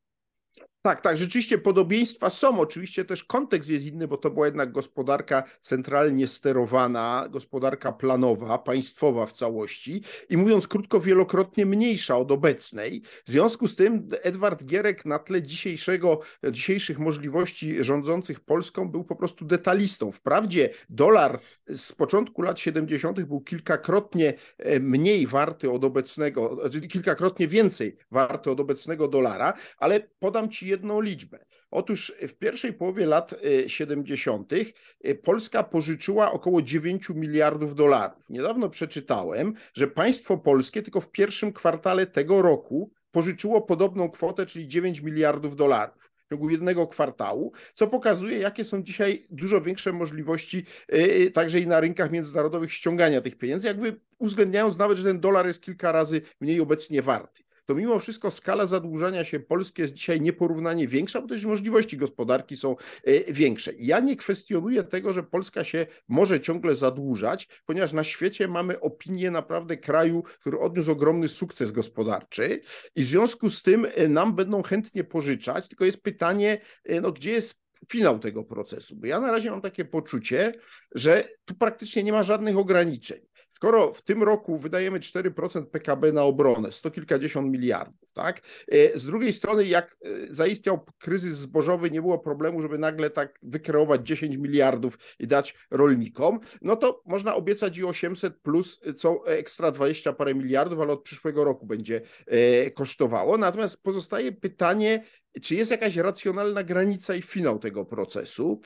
[0.86, 2.60] Tak, tak, rzeczywiście podobieństwa są.
[2.60, 9.26] Oczywiście też kontekst jest inny, bo to była jednak gospodarka centralnie sterowana, gospodarka planowa, państwowa
[9.26, 13.02] w całości i mówiąc krótko, wielokrotnie mniejsza od obecnej.
[13.26, 16.20] W związku z tym Edward Gierek na tle dzisiejszego,
[16.52, 20.12] dzisiejszych możliwości rządzących Polską był po prostu detalistą.
[20.12, 23.22] Wprawdzie dolar z początku lat 70.
[23.22, 30.00] był kilkakrotnie e, mniej warty od obecnego, czyli kilkakrotnie więcej warty od obecnego dolara, ale
[30.20, 31.46] podam Ci jedną liczbę.
[31.72, 33.36] Otóż w pierwszej połowie lat
[33.68, 34.54] 70.
[34.54, 34.74] Y,
[35.08, 38.30] y, Polska pożyczyła około 9 miliardów dolarów.
[38.30, 44.68] Niedawno przeczytałem, że państwo polskie tylko w pierwszym kwartale tego roku pożyczyło podobną kwotę, czyli
[44.68, 50.66] 9 miliardów dolarów w ciągu jednego kwartału, co pokazuje, jakie są dzisiaj dużo większe możliwości
[50.94, 55.48] y, także i na rynkach międzynarodowych ściągania tych pieniędzy, jakby uwzględniając nawet, że ten dolar
[55.48, 60.22] jest kilka razy mniej obecnie warty to mimo wszystko skala zadłużania się Polski jest dzisiaj
[60.22, 63.72] nieporównanie większa, bo też możliwości gospodarki są e, większe.
[63.78, 69.32] Ja nie kwestionuję tego, że Polska się może ciągle zadłużać, ponieważ na świecie mamy opinię
[69.32, 72.62] naprawdę kraju, który odniósł ogromny sukces gospodarczy
[72.96, 77.12] i w związku z tym e, nam będą chętnie pożyczać, tylko jest pytanie, e, no
[77.12, 78.96] gdzie jest finał tego procesu.
[78.96, 80.54] Bo ja na razie mam takie poczucie,
[80.96, 83.20] że tu praktycznie nie ma żadnych ograniczeń.
[83.56, 88.42] Skoro w tym roku wydajemy 4% PKB na obronę, sto kilkadziesiąt miliardów, tak?
[88.68, 93.40] E, z drugiej strony, jak e, zaistniał kryzys zbożowy, nie było problemu, żeby nagle tak
[93.44, 99.72] wykreować 10 miliardów i dać rolnikom, no to można obiecać i 800 plus co ekstra
[99.72, 103.38] 20 parę miliardów, ale od przyszłego roku będzie e, kosztowało.
[103.38, 105.04] Natomiast pozostaje pytanie,
[105.42, 108.62] czy jest jakaś racjonalna granica i finał tego procesu?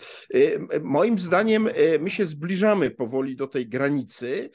[0.82, 4.50] Moim zdaniem my się zbliżamy powoli do tej granicy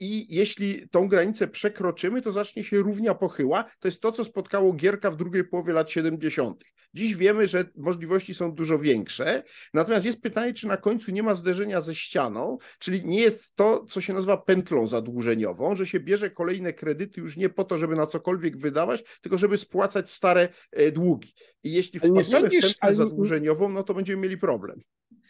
[0.00, 3.64] i jeśli tą granicę przekroczymy, to zacznie się równia pochyła.
[3.78, 6.64] To jest to, co spotkało Gierka w drugiej połowie lat 70.
[6.94, 9.42] Dziś wiemy, że możliwości są dużo większe,
[9.74, 13.84] natomiast jest pytanie, czy na końcu nie ma zderzenia ze ścianą, czyli nie jest to,
[13.90, 17.96] co się nazywa pętlą zadłużeniową, że się bierze kolejne kredyty już nie po to, żeby
[17.96, 21.34] na cokolwiek wydawać, tylko żeby spłacać stare e, długi.
[21.62, 22.94] I jeśli wpadniemy nie sądzisz, w pętlę ale...
[22.94, 24.80] zadłużeniową, no to będziemy mieli problem.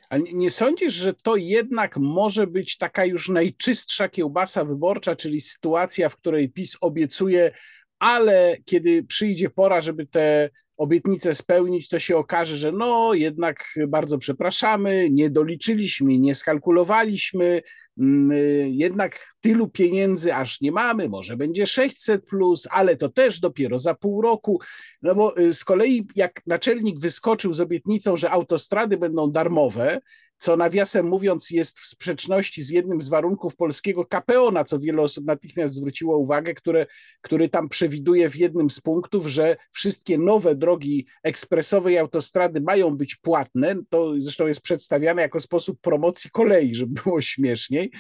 [0.09, 6.09] Ale nie sądzisz, że to jednak może być taka już najczystsza kiełbasa wyborcza, czyli sytuacja,
[6.09, 7.51] w której PiS obiecuje,
[7.99, 14.19] ale kiedy przyjdzie pora, żeby te obietnicę spełnić, to się okaże, że no jednak bardzo
[14.19, 17.63] przepraszamy, nie doliczyliśmy, nie skalkulowaliśmy,
[17.99, 23.79] mm, jednak tylu pieniędzy aż nie mamy, może będzie 600 plus, ale to też dopiero
[23.79, 24.61] za pół roku.
[25.03, 30.01] No bo y, z kolei jak naczelnik wyskoczył z obietnicą, że autostrady będą darmowe,
[30.45, 35.03] co nawiasem mówiąc jest w sprzeczności z jednym z warunków polskiego KPO, na co wiele
[35.03, 36.87] osób natychmiast zwróciło uwagę, które,
[37.21, 42.97] który tam przewiduje w jednym z punktów, że wszystkie nowe drogi ekspresowe i autostrady mają
[42.97, 47.91] być płatne, to zresztą jest przedstawiane jako sposób promocji kolei, żeby było śmieszniej,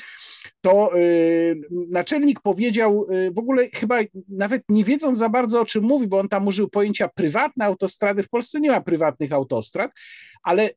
[0.61, 5.85] to yy, naczelnik powiedział yy, w ogóle chyba nawet nie wiedząc za bardzo o czym
[5.85, 9.91] mówi, bo on tam użył pojęcia prywatne autostrady, w Polsce nie ma prywatnych autostrad,
[10.43, 10.71] ale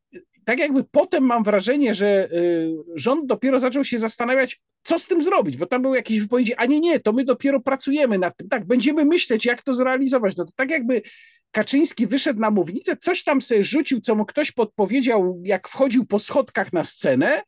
[0.48, 5.22] tak jakby potem mam wrażenie, że y, rząd dopiero zaczął się zastanawiać, co z tym
[5.22, 8.50] zrobić, bo tam były jakieś wypowiedzi, a nie, nie, to my dopiero pracujemy nad tym,
[8.50, 10.38] tak, będziemy myśleć, jak to zrealizować.
[10.38, 11.02] No to tak jakby
[11.52, 16.20] Kaczyński wyszedł na mównicę, coś tam sobie rzucił, co mu ktoś podpowiedział, jak wchodził po
[16.20, 17.42] schodkach na scenę,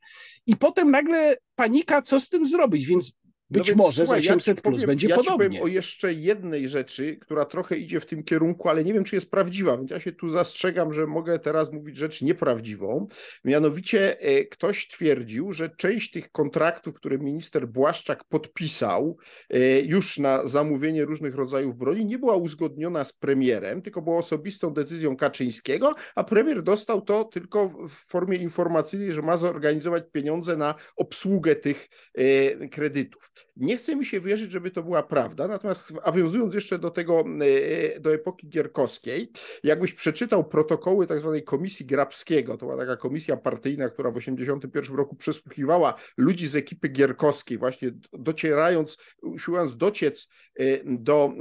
[0.47, 2.85] i potem nagle panika, co z tym zrobić.
[2.85, 3.11] Więc
[3.49, 5.43] być no może słuchaj, z 800 ja plus powiem, będzie ja podobnie.
[5.43, 9.03] Ja powiem o jeszcze jednej rzeczy, która trochę idzie w tym kierunku, ale nie wiem,
[9.03, 13.07] czy jest prawdziwa, więc ja się tu zastrzegam, że mogę teraz mówić rzecz nieprawdziwą.
[13.45, 19.17] Mianowicie e, ktoś twierdził, że część tych kontraktów, które minister Błaszczak podpisał
[19.49, 24.73] e, już na zamówienie różnych rodzajów broni, nie była uzgodniona z premierem, tylko była osobistą
[24.73, 30.75] decyzją Kaczyńskiego, a premier dostał to tylko w formie informacyjnej, że ma zorganizować pieniądze na
[30.95, 33.31] obsługę tych e, kredytów.
[33.57, 37.23] Nie chce mi się wierzyć, żeby to była prawda, natomiast nawiązując jeszcze do tego,
[37.95, 39.31] e, do epoki gierkowskiej,
[39.63, 44.97] jakbyś przeczytał protokoły tak zwanej komisji Grabskiego, to była taka komisja partyjna, która w 1981
[44.97, 51.33] roku przesłuchiwała ludzi z ekipy gierkowskiej, właśnie docierając, usiłując dociec e, do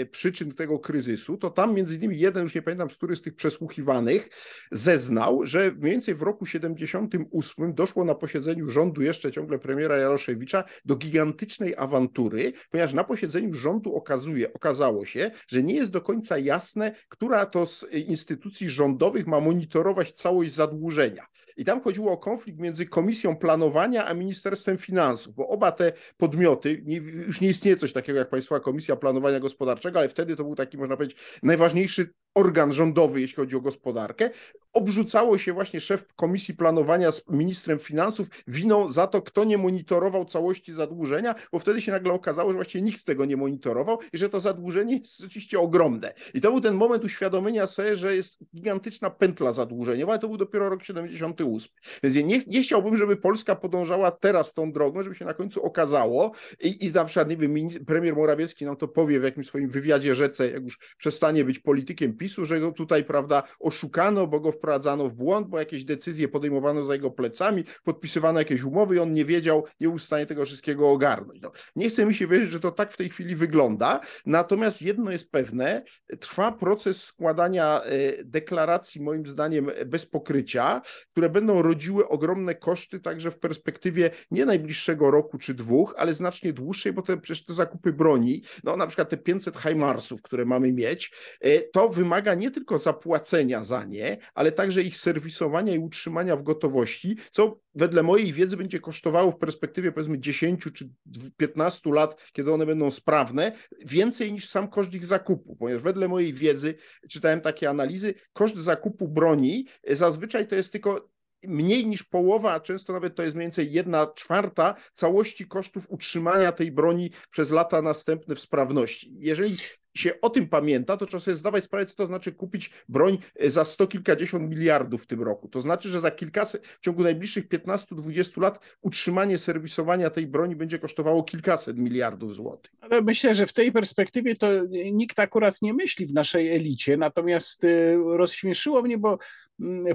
[0.00, 3.22] e, przyczyn tego kryzysu, to tam między innymi jeden, już nie pamiętam, z których z
[3.22, 4.28] tych przesłuchiwanych,
[4.72, 10.64] zeznał, że mniej więcej w roku 78 doszło na posiedzeniu rządu jeszcze ciągle premiera Jaroszewicza
[10.84, 16.38] do gigantycznej awantury, ponieważ na posiedzeniu rządu okazuje, okazało się, że nie jest do końca
[16.38, 21.26] jasne, która to z instytucji rządowych ma monitorować całość zadłużenia.
[21.56, 26.82] I tam chodziło o konflikt między Komisją Planowania a Ministerstwem Finansów, bo oba te podmioty,
[26.84, 30.54] nie, już nie istnieje coś takiego jak Państwowa Komisja Planowania Gospodarczego, ale wtedy to był
[30.54, 34.30] taki, można powiedzieć, najważniejszy organ rządowy, jeśli chodzi o gospodarkę,
[34.76, 40.24] obrzucało się właśnie szef Komisji Planowania z ministrem finansów winą za to, kto nie monitorował
[40.24, 44.28] całości zadłużenia, bo wtedy się nagle okazało, że właściwie nikt tego nie monitorował i że
[44.28, 46.14] to zadłużenie jest rzeczywiście ogromne.
[46.34, 50.36] I to był ten moment uświadomienia sobie, że jest gigantyczna pętla zadłużeniowa, ale to był
[50.36, 51.72] dopiero rok 78.
[52.02, 56.32] Więc nie, nie chciałbym, żeby Polska podążała teraz tą drogą, żeby się na końcu okazało
[56.60, 60.14] i, i na przykład, nie wiem, premier Morawiecki nam to powie w jakimś swoim wywiadzie
[60.14, 65.08] rzece, jak już przestanie być politykiem PiSu, że go tutaj, prawda, oszukano, bo go wprowadzano
[65.08, 69.24] w błąd, bo jakieś decyzje podejmowano za jego plecami, podpisywano jakieś umowy i on nie
[69.24, 71.40] wiedział, nie był w stanie tego wszystkiego ogarnąć.
[71.42, 75.10] No, nie chcę mi się wierzyć, że to tak w tej chwili wygląda, natomiast jedno
[75.10, 75.82] jest pewne,
[76.20, 83.30] trwa proces składania e, deklaracji, moim zdaniem, bez pokrycia, które będą rodziły ogromne koszty, także
[83.30, 87.92] w perspektywie nie najbliższego roku czy dwóch, ale znacznie dłuższej, bo te, przecież te zakupy
[87.92, 92.78] broni, no na przykład te 500 HIMARSów, które mamy mieć, e, to wymaga nie tylko
[92.78, 98.56] zapłacenia za nie, ale także ich serwisowania i utrzymania w gotowości, co wedle mojej wiedzy
[98.56, 100.90] będzie kosztowało w perspektywie powiedzmy 10 czy
[101.36, 103.52] 15 lat, kiedy one będą sprawne,
[103.86, 106.74] więcej niż sam koszt ich zakupu, ponieważ wedle mojej wiedzy,
[107.10, 112.92] czytałem takie analizy, koszt zakupu broni zazwyczaj to jest tylko mniej niż połowa, a często
[112.92, 118.34] nawet to jest mniej więcej jedna czwarta całości kosztów utrzymania tej broni przez lata następne
[118.34, 119.16] w sprawności.
[119.18, 119.56] Jeżeli
[119.96, 123.50] się o tym pamięta, to trzeba sobie zdawać sprawę, co to znaczy kupić broń e,
[123.50, 125.48] za sto kilkadziesiąt miliardów w tym roku.
[125.48, 130.78] To znaczy, że za kilkaset, w ciągu najbliższych 15-20 lat utrzymanie serwisowania tej broni będzie
[130.78, 132.72] kosztowało kilkaset miliardów złotych.
[132.80, 134.48] Ale myślę, że w tej perspektywie to
[134.92, 137.68] nikt akurat nie myśli w naszej elicie, natomiast e,
[138.16, 139.18] rozśmieszyło mnie, bo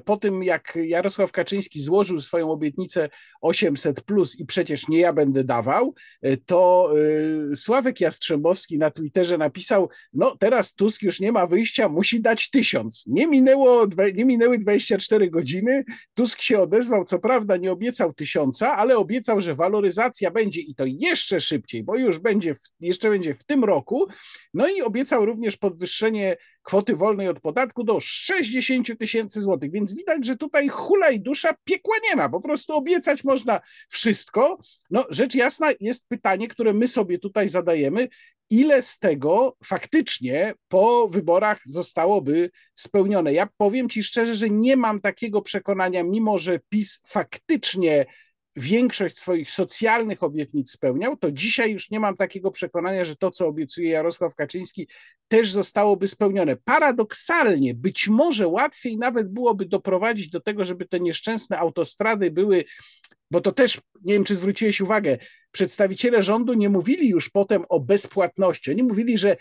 [0.05, 3.09] po tym jak Jarosław Kaczyński złożył swoją obietnicę
[3.41, 6.93] 800 plus i przecież nie ja będę dawał, e, to
[7.55, 13.05] Sławek Jastrzębowski na Twitterze napisał, no teraz Tusk już nie ma wyjścia, musi dać tysiąc.
[13.07, 18.97] Nie, minęło, nie minęły 24 godziny, Tusk się odezwał, co prawda nie obiecał tysiąca, ale
[18.97, 23.43] obiecał, że waloryzacja będzie i to jeszcze szybciej, bo już będzie, w, jeszcze będzie w
[23.43, 24.07] tym roku,
[24.53, 30.25] no i obiecał również podwyższenie kwoty wolnej od podatku do 60 tysięcy złotych, więc widać,
[30.25, 34.57] że tutaj hula i dusza piekła nie ma, po prostu obiecać można wszystko.
[34.89, 38.07] No rzecz jasna jest pytanie, które my sobie tutaj zadajemy,
[38.49, 43.33] ile z tego faktycznie po wyborach zostałoby spełnione.
[43.33, 48.05] Ja powiem Ci szczerze, że nie mam takiego przekonania, mimo że PiS faktycznie
[48.55, 53.47] większość swoich socjalnych obietnic spełniał, to dzisiaj już nie mam takiego przekonania, że to, co
[53.47, 54.87] obiecuje Jarosław Kaczyński,
[55.27, 56.55] też zostałoby spełnione.
[56.55, 62.63] Paradoksalnie, być może łatwiej nawet byłoby doprowadzić do tego, żeby te nieszczęsne autostrady były,
[63.31, 65.17] bo to też, nie wiem, czy zwróciłeś uwagę,
[65.51, 68.71] przedstawiciele rządu nie mówili już potem o bezpłatności.
[68.71, 69.37] Oni mówili, że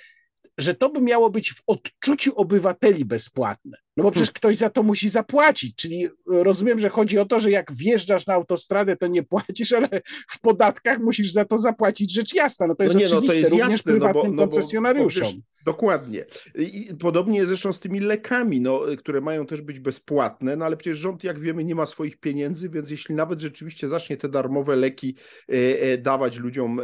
[0.59, 3.79] że to by miało być w odczuciu obywateli bezpłatne.
[4.01, 7.51] No bo przecież ktoś za to musi zapłacić, czyli rozumiem, że chodzi o to, że
[7.51, 9.89] jak wjeżdżasz na autostradę, to nie płacisz, ale
[10.29, 13.33] w podatkach musisz za to zapłacić, rzecz jasna, no to jest no nie, oczywiste, no
[13.33, 15.25] to jest również jasne, prywatnym no bo, no koncesjonariuszom.
[15.25, 16.25] Bo, bo Dokładnie.
[16.59, 20.99] I podobnie zresztą z tymi lekami, no, które mają też być bezpłatne, no ale przecież
[20.99, 25.15] rząd, jak wiemy, nie ma swoich pieniędzy, więc jeśli nawet rzeczywiście zacznie te darmowe leki
[25.49, 26.81] e, e, dawać ludziom,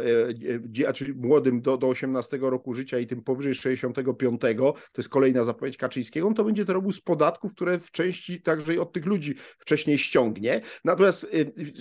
[0.87, 5.43] e, czyli młodym do, do 18 roku życia i tym powyżej 65, to jest kolejna
[5.43, 9.05] zapowiedź Kaczyńskiego, to będzie to robił z podatków, które w części także i od tych
[9.05, 10.61] ludzi wcześniej ściągnie.
[10.85, 11.27] Natomiast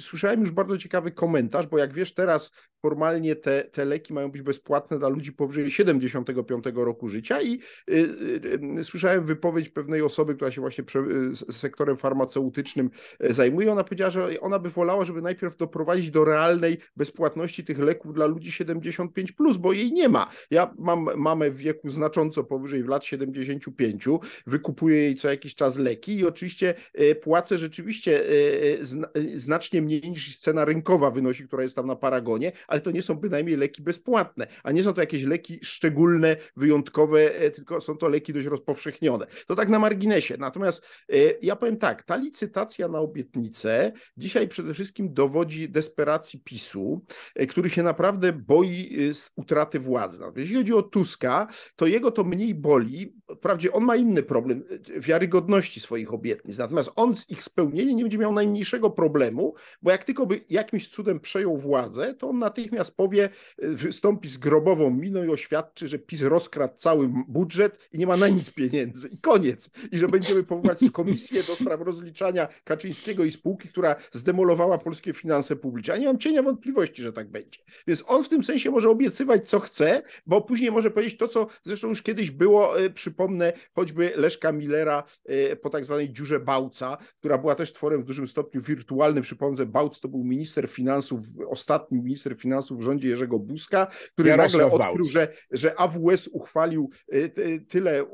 [0.00, 2.52] słyszałem już bardzo ciekawy komentarz, bo jak wiesz, teraz
[2.86, 7.94] formalnie te, te leki mają być bezpłatne dla ludzi powyżej 75 roku życia i y,
[7.94, 11.04] y, y, słyszałem wypowiedź pewnej osoby, która się właśnie prze,
[11.50, 12.90] sektorem farmaceutycznym
[13.30, 13.72] zajmuje.
[13.72, 18.26] Ona powiedziała, że ona by wolała, żeby najpierw doprowadzić do realnej bezpłatności tych leków dla
[18.26, 20.30] ludzi 75, plus, bo jej nie ma.
[20.50, 24.04] Ja mam mamę w wieku znacząco powyżej lat 75,
[24.46, 28.84] wykupuję jej co jakiś czas leki i oczywiście e, płacę rzeczywiście e,
[29.36, 33.14] znacznie mniej niż cena rynkowa wynosi, która jest tam na paragonie, ale to nie są
[33.14, 38.08] bynajmniej leki bezpłatne, a nie są to jakieś leki szczególne, wyjątkowe, e, tylko są to
[38.08, 39.26] leki dość rozpowszechnione.
[39.46, 40.36] To tak na marginesie.
[40.38, 47.04] Natomiast e, ja powiem tak, ta licytacja na obietnicę dzisiaj przede wszystkim dowodzi desperacji PiSu,
[47.34, 48.96] e, który się naprawdę boi
[49.36, 50.18] utraty władzy.
[50.36, 51.46] Jeśli chodzi o Tuska,
[51.76, 53.16] to jego to mniej boli.
[53.36, 54.64] Wprawdzie on ma inny problem
[55.00, 60.04] wiarygodności swoich obietnic, natomiast on z ich spełnieniem nie będzie miał najmniejszego problemu, bo jak
[60.04, 63.28] tylko by jakimś cudem przejął władzę, to on natychmiast powie,
[63.58, 68.28] wystąpi z grobową miną i oświadczy, że PiS rozkradł cały budżet i nie ma na
[68.28, 69.70] nic pieniędzy i koniec.
[69.92, 75.56] I że będziemy powołać komisję do spraw rozliczania Kaczyńskiego i spółki, która zdemolowała polskie finanse
[75.56, 75.94] publiczne.
[75.94, 77.60] Ja nie mam cienia wątpliwości, że tak będzie.
[77.86, 81.46] Więc on w tym sensie może obiecywać, co chce, bo później może powiedzieć to, co
[81.64, 84.85] zresztą już kiedyś było, e, przypomnę, choćby Leszka Millera
[85.24, 89.22] e, po tak zwanej dziurze Bałca, która była też tworem w dużym stopniu wirtualnym.
[89.22, 94.62] Przypomnę, Bałc to był minister finansów, ostatni minister finansów w rządzie Jerzego Buzka, który Jarosław
[94.62, 98.04] nagle odkrył, że, że AWS uchwalił y, tyle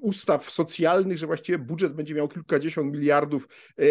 [0.00, 3.48] ustaw socjalnych, że właściwie budżet będzie miał kilkadziesiąt miliardów
[3.80, 3.84] y,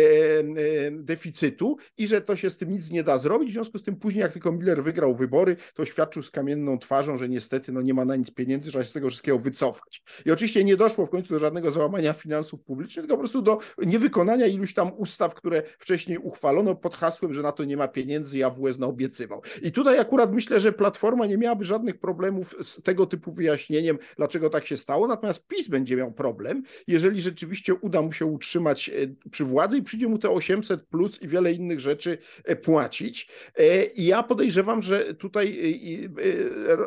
[0.91, 3.49] deficytu i że to się z tym nic nie da zrobić.
[3.49, 7.17] W związku z tym później, jak tylko Miller wygrał wybory, to oświadczył z kamienną twarzą,
[7.17, 10.03] że niestety no, nie ma na nic pieniędzy, trzeba się z tego wszystkiego wycofać.
[10.25, 13.59] I oczywiście nie doszło w końcu do żadnego załamania finansów publicznych, tylko po prostu do
[13.77, 18.37] niewykonania iluś tam ustaw, które wcześniej uchwalono pod hasłem, że na to nie ma pieniędzy
[18.37, 19.41] i AWS naobiecywał.
[19.61, 24.49] I tutaj akurat myślę, że Platforma nie miałaby żadnych problemów z tego typu wyjaśnieniem, dlaczego
[24.49, 28.93] tak się stało, natomiast PiS będzie miał problem, jeżeli rzeczywiście uda mu się utrzymać e,
[29.31, 33.29] przy władzy i przyjdzie mu te 800 plus i wiele innych rzeczy e, płacić.
[33.55, 35.61] E, I ja podejrzewam, że tutaj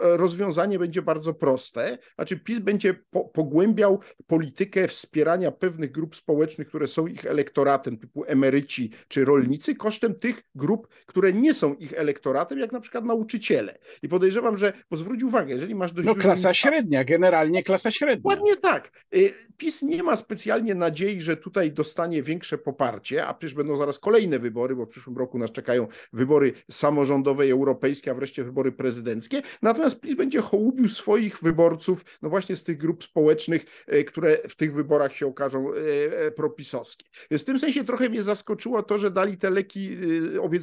[0.00, 2.94] rozwiązanie będzie bardzo proste, znaczy PiS będzie
[3.34, 10.14] pogłębiał politykę wspierania pewnych grup społecznych, które są ich elektoratem, typu emeryci czy rolnicy, kosztem
[10.14, 13.78] tych grup, które nie są ich elektoratem, jak na przykład nauczyciele.
[14.02, 16.06] I podejrzewam, że, bo zwróć uwagę, jeżeli masz dość...
[16.06, 18.22] No klasa średnia, generalnie klasa średnia.
[18.24, 18.90] Ładnie tak.
[19.14, 23.98] Y, PiS nie ma specjalnie nadziei, że tutaj dostanie większe poparcie, a przecież będą zaraz
[23.98, 28.72] kolejne wybory, bo w przyszłym roku nas czekają wybory samorządowe i europejskie, a wreszcie wybory
[28.72, 29.42] prezydenckie.
[29.62, 34.56] Natomiast PiS będzie hołubił swoich wyborców, no właśnie z tych grup społecznych, y, które w
[34.56, 37.04] tych wyborach się okażą y, propisowskie.
[37.30, 39.90] Więc w tym sensie trochę mnie zaskoczyło to, że dali te leki,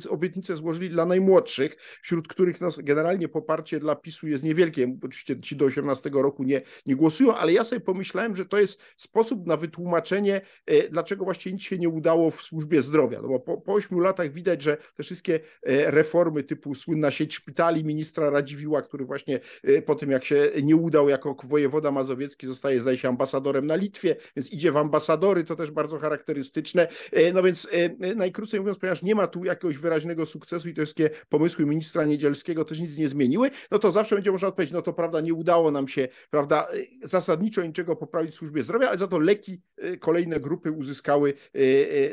[0.10, 4.98] obietnice złożyli dla najmłodszych, wśród których no, generalnie poparcie dla PiSu jest niewielkie.
[5.04, 8.80] Oczywiście ci do 18 roku nie, nie głosują, ale ja sobie pomyślałem, że to jest
[8.98, 13.22] sposób na wytłumaczenie, e, dlaczego właśnie nic się nie udało w służbie zdrowia.
[13.22, 17.36] No bo po, po 8 latach widać, że te wszystkie e, reformy typu słynna sieć
[17.36, 22.48] szpitali ministra Radziwiła, który właśnie e, po tym jak się nie udał jako wojewoda mazowiecki
[22.48, 26.88] zostaje zdaje się ambasadorem na Litwie, więc idzie w ambasadory, to też bardzo charakterystyczne.
[27.34, 27.68] No więc
[28.16, 32.66] najkrócej mówiąc, ponieważ nie ma tu jakiegoś wyraźnego sukcesu i to wszystkie pomysły ministra Niedzielskiego
[32.66, 35.72] też nic nie zmieniły, no to zawsze będzie można odpowiedzieć, no to prawda, nie udało
[35.72, 36.68] nam się, prawda,
[37.04, 39.62] zasadniczo niczego poprawić w służbie zdrowia, ale za to leki
[40.00, 41.34] kolejne grupy uzyskały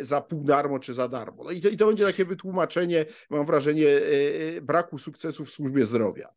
[0.00, 1.44] za pół darmo czy za darmo.
[1.44, 3.86] No i to, i to będzie takie wytłumaczenie, mam wrażenie,
[4.62, 6.28] braku sukcesu w służbie zdrowia.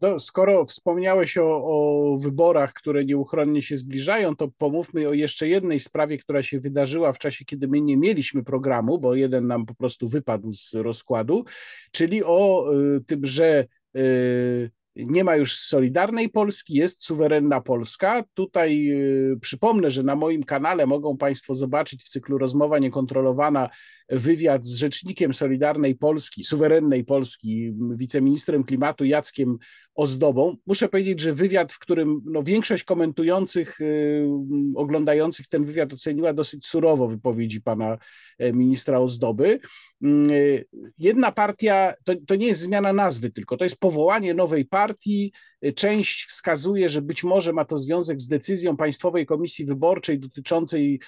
[0.00, 5.80] To skoro wspomniałeś o, o, wyborach, które nieuchronnie się zbliżają, to pomówmy o jeszcze jednej
[5.80, 9.74] sprawie, która się wydarzyła w czasie, kiedy my nie mieliśmy programu, bo jeden nam po
[9.74, 11.44] prostu wypadł z rozkładu,
[11.90, 18.24] czyli o y, tym, że y, nie ma już Solidarnej Polski, jest suwerenna Polska.
[18.34, 23.68] Tutaj y, przypomnę, że na moim kanale mogą Państwo zobaczyć w cyklu Rozmowa Niekontrolowana
[24.10, 29.58] wywiad z rzecznikiem Solidarnej Polski, suwerennej Polski, wiceministrem klimatu Jackiem
[29.94, 30.56] ozdobą.
[30.66, 34.28] Muszę powiedzieć, że wywiad, w którym no, większość komentujących, y,
[34.74, 37.98] oglądających ten wywiad oceniła dosyć surowo wypowiedzi pana
[38.38, 39.60] e, ministra ozdoby.
[40.02, 40.64] Mm, y,
[40.98, 45.32] jedna partia, to, to nie jest zmiana nazwy tylko, to jest powołanie nowej partii.
[45.64, 51.00] Y, część wskazuje, że być może ma to związek z decyzją Państwowej Komisji Wyborczej dotyczącej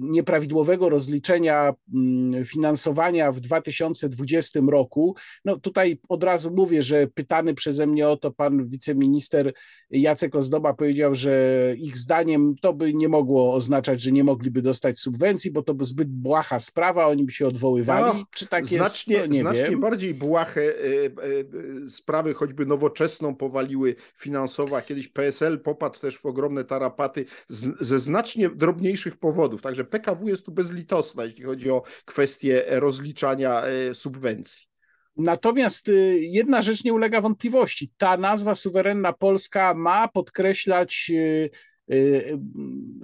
[0.00, 5.16] nieprawidłowego rozliczenia mm, finansowania w 2020 roku.
[5.44, 9.52] No tutaj od razu mówię, że pytany przeze mnie o to pan wiceminister
[9.90, 14.98] Jacek Ozdoba powiedział, że ich zdaniem to by nie mogło oznaczać, że nie mogliby dostać
[14.98, 18.18] subwencji, bo to by zbyt błaha sprawa, oni by się odwoływali.
[18.18, 19.28] No, Czy tak znacznie, jest?
[19.28, 19.80] No, nie znacznie wiem.
[19.80, 26.64] bardziej błahe e, sprawy, choćby nowoczesną powaliły finansowo, a kiedyś PSL popadł też w ogromne
[26.64, 29.62] tarapaty z, ze znacznie drobniejszych powodów.
[29.62, 34.70] Także PKW jest tu bezlitosna, jeśli chodzi o kwestię rozliczania e, subwencji.
[35.16, 37.92] Natomiast y, jedna rzecz nie ulega wątpliwości.
[37.98, 41.50] Ta nazwa suwerenna Polska ma podkreślać y,
[41.90, 42.38] y,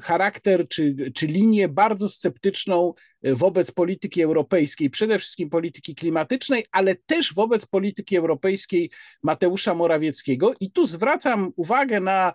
[0.03, 2.95] charakter czy, czy linię bardzo sceptyczną
[3.35, 8.91] wobec polityki europejskiej, przede wszystkim polityki klimatycznej, ale też wobec polityki europejskiej
[9.23, 10.53] Mateusza Morawieckiego.
[10.61, 12.33] I tu zwracam uwagę na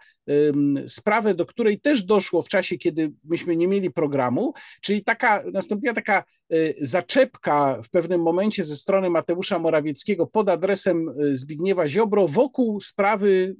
[0.87, 5.93] sprawę, do której też doszło w czasie, kiedy myśmy nie mieli programu, czyli taka, nastąpiła
[5.93, 6.23] taka
[6.53, 12.81] y, zaczepka w pewnym momencie ze strony Mateusza Morawieckiego pod adresem y, Zbigniewa Ziobro wokół
[12.81, 13.55] sprawy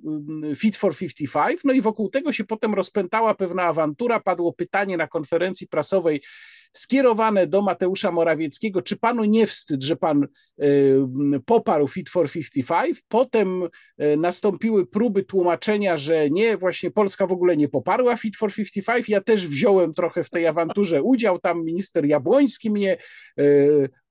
[0.55, 5.07] Fit for 55, no i wokół tego się potem rozpętała pewna awantura, padło pytanie na
[5.07, 6.21] konferencji prasowej
[6.74, 10.65] skierowane do Mateusza Morawieckiego, czy panu nie wstyd, że pan e,
[11.45, 13.03] poparł Fit for 55.
[13.07, 13.63] Potem
[13.97, 19.09] e, nastąpiły próby tłumaczenia, że nie, właśnie Polska w ogóle nie poparła Fit for 55.
[19.09, 21.39] Ja też wziąłem trochę w tej awanturze udział.
[21.39, 22.97] Tam minister Jabłoński mnie
[23.38, 23.43] e,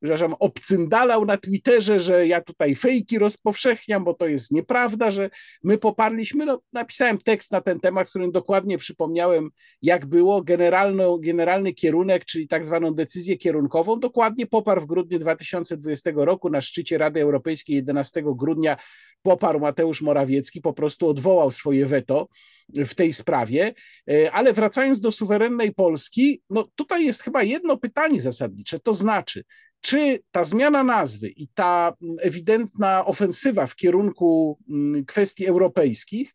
[0.01, 5.30] przepraszam, obcyndalał na Twitterze, że ja tutaj fejki rozpowszechniam, bo to jest nieprawda, że
[5.62, 6.46] my poparliśmy.
[6.46, 9.51] No, napisałem tekst na ten temat, w którym dokładnie przypomniałem,
[9.82, 10.42] jak było.
[10.42, 16.61] Generalno, generalny kierunek, czyli tak zwaną decyzję kierunkową, dokładnie poparł w grudniu 2020 roku na
[16.61, 18.76] szczycie Rady Europejskiej 11 grudnia
[19.22, 22.28] poparł Mateusz Morawiecki, po prostu odwołał swoje weto
[22.68, 23.74] w tej sprawie.
[24.11, 29.44] E, ale wracając do suwerennej Polski, no tutaj jest chyba jedno pytanie zasadnicze, to znaczy,
[29.81, 36.33] czy ta zmiana nazwy i ta mm, ewidentna ofensywa w kierunku mm, kwestii europejskich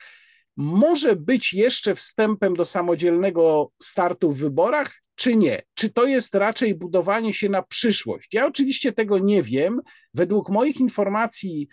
[0.57, 5.61] może być jeszcze wstępem do samodzielnego startu w wyborach, czy nie?
[5.73, 8.33] Czy to jest raczej budowanie się na przyszłość?
[8.33, 9.81] Ja oczywiście tego nie wiem.
[10.13, 11.67] Według moich informacji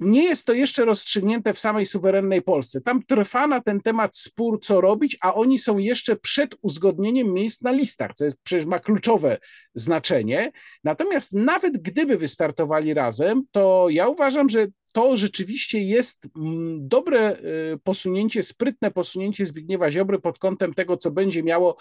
[0.00, 2.80] nie jest to jeszcze rozstrzygnięte w samej suwerennej Polsce.
[2.80, 7.62] Tam trwa na ten temat spór, co robić, a oni są jeszcze przed uzgodnieniem miejsc
[7.62, 9.38] na listach, co jest, przecież ma kluczowe
[9.74, 10.52] znaczenie.
[10.84, 17.36] Natomiast nawet gdyby wystartowali razem, to ja uważam, że to rzeczywiście jest mm, dobre
[17.74, 21.76] y, posunięcie, sprytne posunięcie Zbigniewa Ziobry pod kątem tego, co będzie miało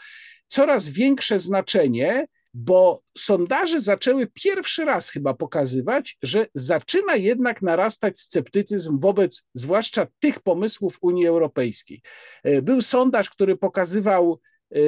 [0.48, 2.28] coraz większe znaczenie
[2.58, 10.40] bo sondaże zaczęły pierwszy raz chyba pokazywać, że zaczyna jednak narastać sceptycyzm wobec zwłaszcza tych
[10.40, 12.02] pomysłów Unii Europejskiej.
[12.44, 14.40] E, był sondaż, który pokazywał
[14.76, 14.80] e,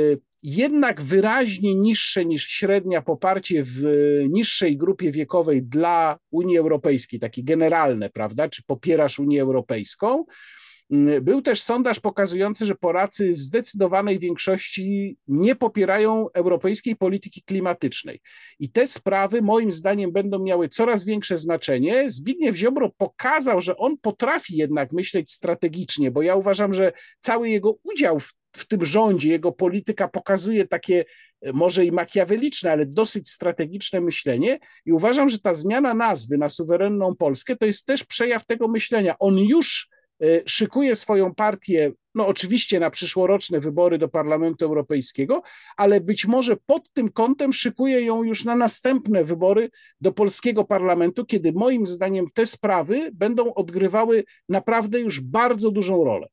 [0.43, 3.83] jednak wyraźnie niższe niż średnia poparcie w
[4.29, 8.49] niższej grupie wiekowej dla Unii Europejskiej, takie generalne, prawda?
[8.49, 10.25] Czy popierasz Unię Europejską?
[10.91, 18.21] Mm, był też sondaż pokazujący, że Polacy w zdecydowanej większości nie popierają europejskiej polityki klimatycznej.
[18.59, 22.11] I te sprawy, moim zdaniem, będą miały coraz większe znaczenie.
[22.11, 27.75] Zbigniew Ziobro pokazał, że on potrafi jednak myśleć strategicznie, bo ja uważam, że cały jego
[27.83, 31.05] udział w, w tym rządzie, jego polityka pokazuje takie
[31.41, 34.59] e, może i makiaweliczne, ale dosyć strategiczne myślenie.
[34.85, 39.15] I uważam, że ta zmiana nazwy na suwerenną Polskę to jest też przejaw tego myślenia.
[39.19, 39.89] On już
[40.45, 45.41] szykuje swoją partię, no oczywiście na przyszłoroczne wybory do Parlamentu Europejskiego,
[45.77, 49.69] ale być może pod tym kątem szykuje ją już na następne wybory
[50.01, 56.27] do polskiego parlamentu, kiedy moim zdaniem te sprawy będą odgrywały naprawdę już bardzo dużą rolę.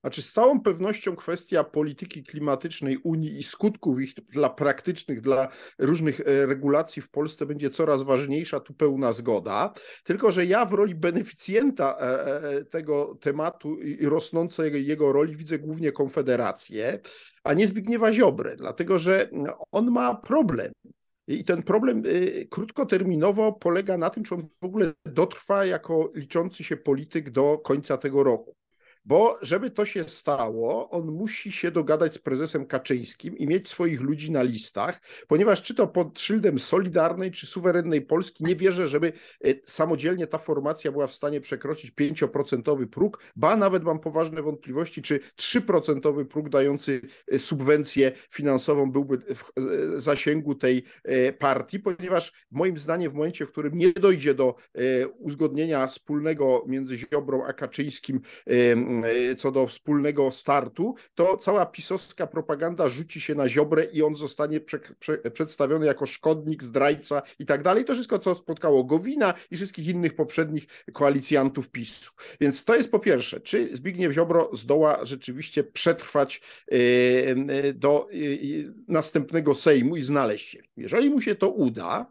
[0.00, 6.20] Znaczy z całą pewnością kwestia polityki klimatycznej Unii i skutków ich dla praktycznych, dla różnych
[6.20, 9.72] e, regulacji w Polsce będzie coraz ważniejsza, tu pełna zgoda.
[10.04, 15.58] Tylko, że ja w roli beneficjenta e, e, tego tematu i rosnącej jego roli widzę
[15.58, 17.00] głównie Konfederację,
[17.44, 19.30] a nie Zbigniewa Ziobrę, dlatego że
[19.72, 20.72] on ma problem.
[21.28, 22.02] I ten problem
[22.50, 27.96] krótkoterminowo polega na tym, czy on w ogóle dotrwa jako liczący się polityk do końca
[27.96, 28.56] tego roku
[29.06, 34.00] Bo żeby to się stało, on musi się dogadać z prezesem Kaczyńskim i mieć swoich
[34.00, 39.12] ludzi na listach, ponieważ czy to pod szyldem Solidarnej, czy suwerennej Polski, nie wierzę, żeby
[39.44, 45.02] e, samodzielnie ta formacja była w stanie przekroczyć 5% próg, ba nawet mam poważne wątpliwości,
[45.02, 47.00] czy 3% próg dający
[47.32, 49.52] e, subwencję finansową byłby w
[49.96, 50.84] e, zasięgu tej
[51.38, 54.54] partii, ponieważ moim zdaniem w momencie, w którym nie dojdzie do
[55.18, 58.20] uzgodnienia wspólnego między Ziobrą a Kaczyńskim
[59.36, 64.60] co do wspólnego startu, to cała pisowska propaganda rzuci się na Ziobrę i on zostanie
[64.60, 67.84] prze, prze, przedstawiony jako szkodnik, zdrajca i tak dalej.
[67.84, 72.12] To wszystko, co spotkało Gowina i wszystkich innych poprzednich koalicjantów PiSu.
[72.40, 76.40] Więc to jest po pierwsze, czy Zbigniew Ziobro zdoła rzeczywiście przetrwać
[77.74, 78.08] do
[78.88, 80.62] następnego Sejmu i znaleźć się.
[80.76, 82.06] Jeżeli mu się to uda,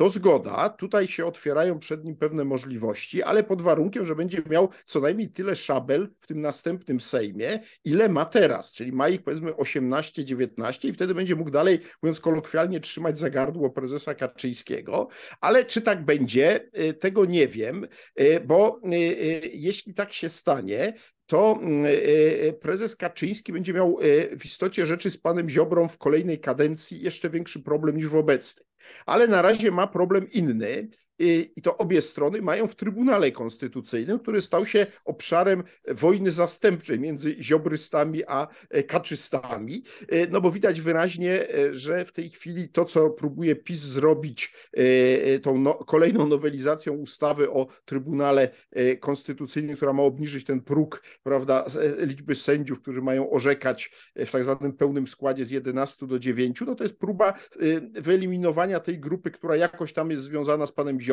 [0.00, 4.68] to zgoda, tutaj się otwierają przed nim pewne możliwości, ale pod warunkiem, że będzie miał
[4.84, 9.56] co najmniej tyle szabel w tym następnym Sejmie, ile ma teraz, czyli ma ich powiedzmy
[9.56, 15.08] 18, 19 i wtedy będzie mógł dalej, mówiąc kolokwialnie, trzymać za gardło prezesa Kaczyńskiego,
[15.40, 17.86] ale czy tak będzie, y, tego nie wiem,
[18.20, 18.96] y, bo y,
[19.52, 20.94] jeśli tak się stanie,
[21.30, 21.86] to mm,
[22.60, 23.98] prezes Kaczyński będzie miał
[24.38, 28.66] w istocie rzeczy z panem Ziobrą w kolejnej kadencji jeszcze większy problem niż w obecnej.
[29.06, 30.88] Ale na razie ma problem inny,
[31.56, 37.36] i to obie strony mają w Trybunale Konstytucyjnym, który stał się obszarem wojny zastępczej między
[37.40, 39.82] ziobrystami a e, kaczystami.
[40.08, 44.54] E, no bo widać wyraźnie, e, że w tej chwili to, co próbuje PiS zrobić
[45.42, 48.50] tą no, kolejną nowelizacją ustawy o Trybunale
[49.00, 51.64] Konstytucyjnym, która ma obniżyć ten próg prawda,
[51.98, 56.74] liczby sędziów, którzy mają orzekać w tak zwanym pełnym składzie z 11 do 9, no
[56.74, 57.34] to jest próba
[57.92, 61.09] wyeliminowania tej grupy, która jakoś tam jest związana z panem Ziobrą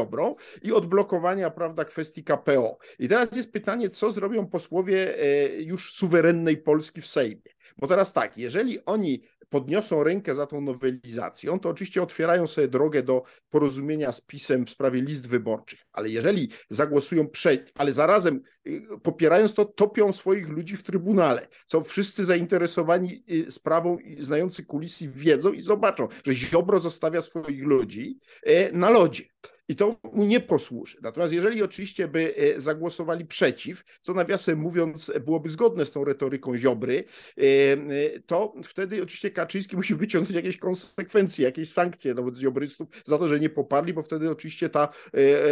[0.64, 2.78] i odblokowania, prawda, kwestii KPO.
[3.00, 7.42] I teraz jest pytanie, co zrobią posłowie e, już suwerennej Polski w Sejmie.
[7.78, 13.04] Bo teraz tak, jeżeli oni podniosą rękę za tą nowelizacją, to oczywiście otwierają sobie drogę
[13.04, 18.82] do porozumienia z PiSem w sprawie list wyborczych, ale jeżeli zagłosują przeciw, ale zarazem y,
[19.04, 25.10] popierając to, topią swoich ludzi w Trybunale, co wszyscy zainteresowani y, sprawą i znający kulisy
[25.10, 29.24] wiedzą i zobaczą, że Ziobro zostawia swoich ludzi e, na lodzie
[29.70, 30.98] i to mu nie posłuży.
[31.02, 36.58] Natomiast jeżeli oczywiście by e, zagłosowali przeciw, co nawiasem mówiąc byłoby zgodne z tą retoryką
[36.58, 37.04] Ziobry,
[37.38, 43.18] e, e, to wtedy oczywiście Kaczyński musi wyciągnąć jakieś konsekwencje, jakieś sankcje wobec Ziobrystów za
[43.18, 44.90] to, że nie poparli, bo wtedy oczywiście ta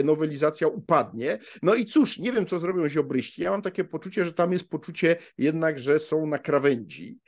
[0.04, 1.40] nowelizacja upadnie.
[1.62, 3.42] No i cóż, nie wiem, co zrobią Ziobryści.
[3.42, 7.20] Ja mam takie poczucie, że tam jest poczucie jednak, że są na krawędzi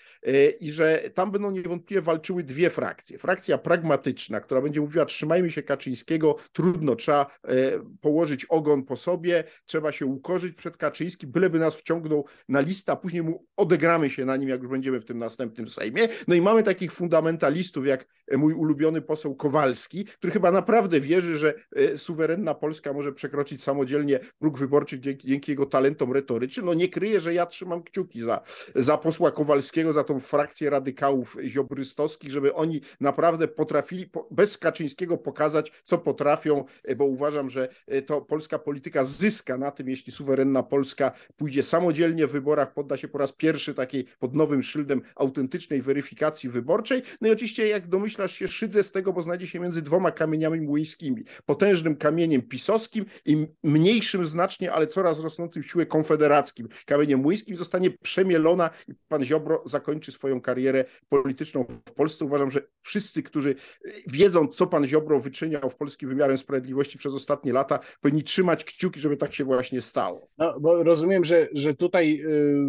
[0.59, 3.17] i że tam będą niewątpliwie walczyły dwie frakcje.
[3.17, 7.53] Frakcja pragmatyczna, która będzie mówiła, trzymajmy się Kaczyńskiego, trudno trudno, trzeba e,
[8.01, 12.95] położyć ogon po sobie, trzeba się ukorzyć przed Kaczyńskim, byleby nas wciągnął na listę, a
[12.95, 16.07] później mu odegramy się na nim, jak już będziemy w tym następnym Sejmie.
[16.27, 18.07] No i mamy takich fundamentalistów, jak
[18.37, 24.19] mój ulubiony poseł Kowalski, który chyba naprawdę wierzy, że e, suwerenna Polska może przekroczyć samodzielnie
[24.39, 26.65] próg wyborczy dzięki, dzięki jego talentom retorycznym.
[26.65, 28.41] No nie kryję, że ja trzymam kciuki za,
[28.75, 35.71] za posła Kowalskiego, za tą frakcję radykałów ziobrystowskich, żeby oni naprawdę potrafili bez Kaczyńskiego pokazać,
[35.83, 36.66] co potrafią E,
[36.97, 42.27] bo uważam, że e, to polska polityka zyska na tym, jeśli suwerenna Polska pójdzie samodzielnie
[42.27, 47.01] w wyborach, podda się po raz pierwszy takiej pod nowym szyldem autentycznej weryfikacji wyborczej.
[47.21, 50.61] No i oczywiście, jak domyślasz się, szydzę z tego, bo znajdzie się między dwoma kamieniami
[50.61, 51.23] młyńskimi.
[51.45, 56.67] Potężnym kamieniem pisowskim i mniejszym znacznie, ale coraz rosnącym siłę konfederackim.
[56.85, 62.25] Kamieniem młyńskim zostanie przemielona i pan Ziobro zakończy swoją karierę polityczną w Polsce.
[62.25, 63.55] Uważam, że wszyscy, którzy
[63.85, 68.23] e, wiedzą, co pan Ziobro wyczyniał w polskim wymiarem sprawiedliwości, Sprawiedliwości przez ostatnie lata powinni
[68.23, 70.29] trzymać kciuki, żeby tak się właśnie stało.
[70.37, 72.67] No, bo rozumiem, że, że tutaj yy,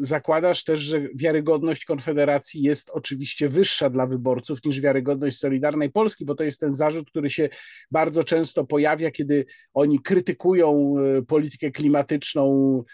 [0.00, 6.34] zakładasz też, że wiarygodność Konfederacji jest oczywiście wyższa dla wyborców niż wiarygodność Solidarnej Polski, bo
[6.34, 7.48] to jest ten zarzut, który się
[7.90, 12.84] bardzo często pojawia, kiedy oni krytykują y, politykę klimatyczną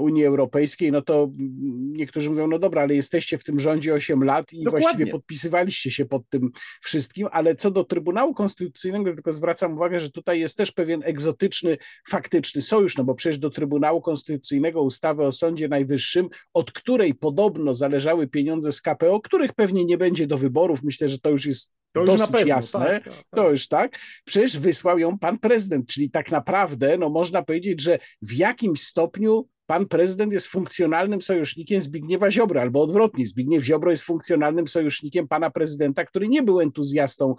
[0.00, 1.30] Unii Europejskiej, no to
[1.78, 4.86] niektórzy mówią, no dobra, ale jesteście w tym rządzie 8 lat i Dokładnie.
[4.86, 6.50] właściwie podpisywaliście się pod tym
[6.82, 11.78] wszystkim, ale co do Trybunału Konstytucyjnego, tylko zwracam uwagę, że tutaj jest też pewien egzotyczny,
[12.08, 17.74] faktyczny sojusz, no bo przecież do Trybunału Konstytucyjnego ustawy o Sądzie Najwyższym, od której podobno
[17.74, 21.72] zależały pieniądze z KPO, których pewnie nie będzie do wyborów, myślę, że to już jest
[21.92, 23.24] to dosyć pewno, jasne, tak, tak, tak.
[23.30, 23.98] to już tak.
[24.24, 29.48] Przecież wysłał ją pan prezydent, czyli tak naprawdę, no można powiedzieć, że w jakimś stopniu
[29.66, 35.50] pan prezydent jest funkcjonalnym sojusznikiem Zbigniewa Ziobry, albo odwrotnie, Zbigniew Ziobro jest funkcjonalnym sojusznikiem pana
[35.50, 37.34] prezydenta, który nie był entuzjastą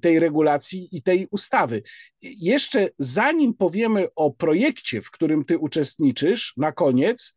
[0.00, 1.82] tej regulacji i tej ustawy.
[2.22, 7.34] Jeszcze zanim powiemy o projekcie, w którym ty uczestniczysz, na koniec,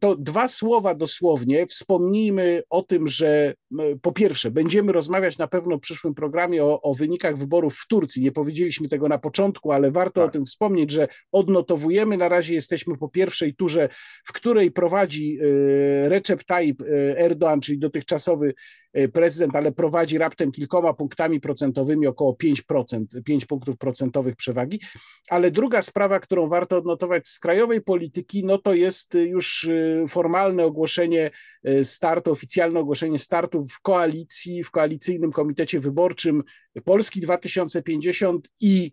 [0.00, 1.66] to dwa słowa dosłownie.
[1.66, 3.54] Wspomnijmy o tym, że
[4.02, 8.22] po pierwsze, będziemy rozmawiać na pewno w przyszłym programie o, o wynikach wyborów w Turcji.
[8.22, 10.28] Nie powiedzieliśmy tego na początku, ale warto tak.
[10.28, 12.16] o tym wspomnieć, że odnotowujemy.
[12.16, 13.88] Na razie jesteśmy po pierwszej turze,
[14.24, 16.84] w której prowadzi e, Recep Tayyip e,
[17.28, 18.54] Erdoğan, czyli dotychczasowy
[18.92, 24.80] e, prezydent, ale prowadzi raptem kilkoma punktami procentowymi, około 5%, 5 punktów procentowych przewagi.
[25.28, 29.68] Ale druga sprawa, którą warto odnotować z krajowej polityki, no to jest już
[30.08, 31.30] formalne ogłoszenie
[31.82, 36.42] startu, oficjalne ogłoszenie startu w koalicji, w koalicyjnym komitecie wyborczym
[36.84, 38.92] Polski 2050 i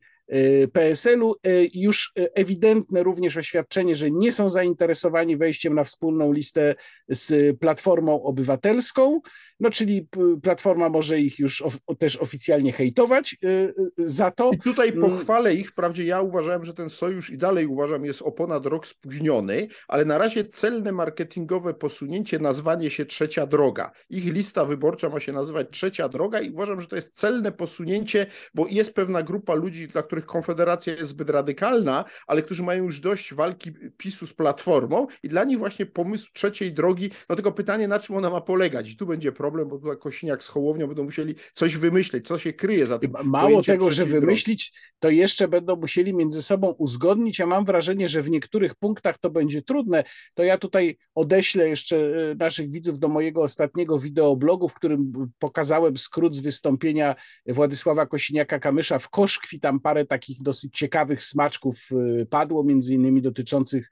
[0.73, 6.75] PSL-u e, już ewidentne również oświadczenie, że nie są zainteresowani wejściem na wspólną listę
[7.09, 9.21] z Platformą Obywatelską,
[9.63, 10.07] no czyli
[10.41, 11.63] Platforma może ich już
[11.99, 14.51] też oficjalnie hejtować e, za to.
[14.51, 15.11] I tutaj mm.
[15.11, 18.87] pochwalę ich, wprawdzie ja uważałem, że ten sojusz i dalej uważam jest o ponad rok
[18.87, 23.91] spóźniony, ale na razie celne marketingowe posunięcie, nazwanie się Trzecia Droga.
[24.09, 28.25] Ich lista wyborcza ma się nazywać Trzecia Droga i uważam, że to jest celne posunięcie,
[28.53, 32.99] bo jest pewna grupa ludzi, dla których Konfederacja jest zbyt radykalna, ale którzy mają już
[32.99, 37.87] dość walki PiSu z Platformą i dla nich właśnie pomysł trzeciej drogi, no tylko pytanie,
[37.87, 38.89] na czym ona ma polegać.
[38.89, 42.53] I tu będzie problem, bo tutaj Kosiniak z Hołownią będą musieli coś wymyśleć, co się
[42.53, 43.13] kryje za tym.
[43.23, 44.93] Mało tego, że wymyślić, drogi.
[44.99, 49.29] to jeszcze będą musieli między sobą uzgodnić, a mam wrażenie, że w niektórych punktach to
[49.29, 50.03] będzie trudne.
[50.35, 51.97] To ja tutaj odeślę jeszcze
[52.31, 57.15] e, naszych widzów do mojego ostatniego wideoblogu, w którym pokazałem skrót z wystąpienia
[57.47, 63.89] Władysława Kosiniaka-Kamysza w Koszkwi, tam parę takich dosyć ciekawych smaczków y, padło, między innymi dotyczących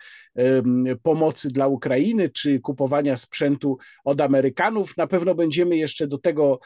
[1.04, 4.98] pomocy dla Ukrainy czy kupowania sprzętu od Amerykanów.
[4.98, 6.60] Na pewno będziemy jeszcze do tego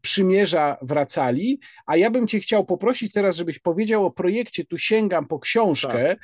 [0.00, 5.26] przymierza wracali, a ja bym Cię chciał poprosić teraz, żebyś powiedział o projekcie, tu sięgam
[5.26, 6.18] po książkę, tak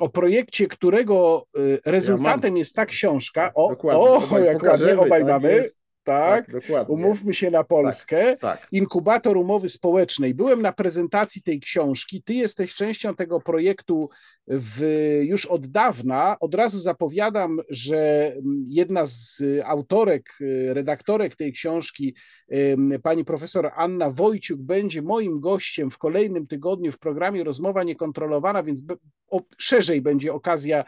[0.00, 3.50] o projekcie, którego y, rezultatem ja jest ta książka.
[3.54, 5.64] O, o jak ładnie obaj tak mamy.
[6.04, 6.94] Tak, tak dokładnie.
[6.94, 8.36] umówmy się na Polskę.
[8.36, 8.68] Tak, tak.
[8.72, 10.34] Inkubator umowy społecznej.
[10.34, 12.22] Byłem na prezentacji tej książki.
[12.22, 14.08] Ty jesteś częścią tego projektu
[14.48, 14.82] w,
[15.22, 16.36] już od dawna.
[16.40, 18.32] Od razu zapowiadam, że
[18.68, 20.38] jedna z autorek,
[20.68, 22.14] redaktorek tej książki,
[23.02, 28.82] pani profesor Anna Wojciuk, będzie moim gościem w kolejnym tygodniu w programie Rozmowa Niekontrolowana, więc
[29.58, 30.84] szerzej będzie okazja,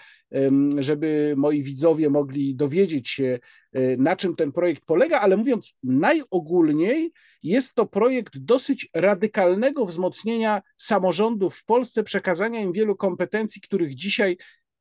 [0.78, 3.38] żeby moi widzowie mogli dowiedzieć się,
[3.72, 7.12] e, na czym ten projekt polega, ale mówiąc najogólniej,
[7.45, 14.36] jest to projekt dosyć radykalnego wzmocnienia samorządów w Polsce, przekazania im wielu kompetencji, których dzisiaj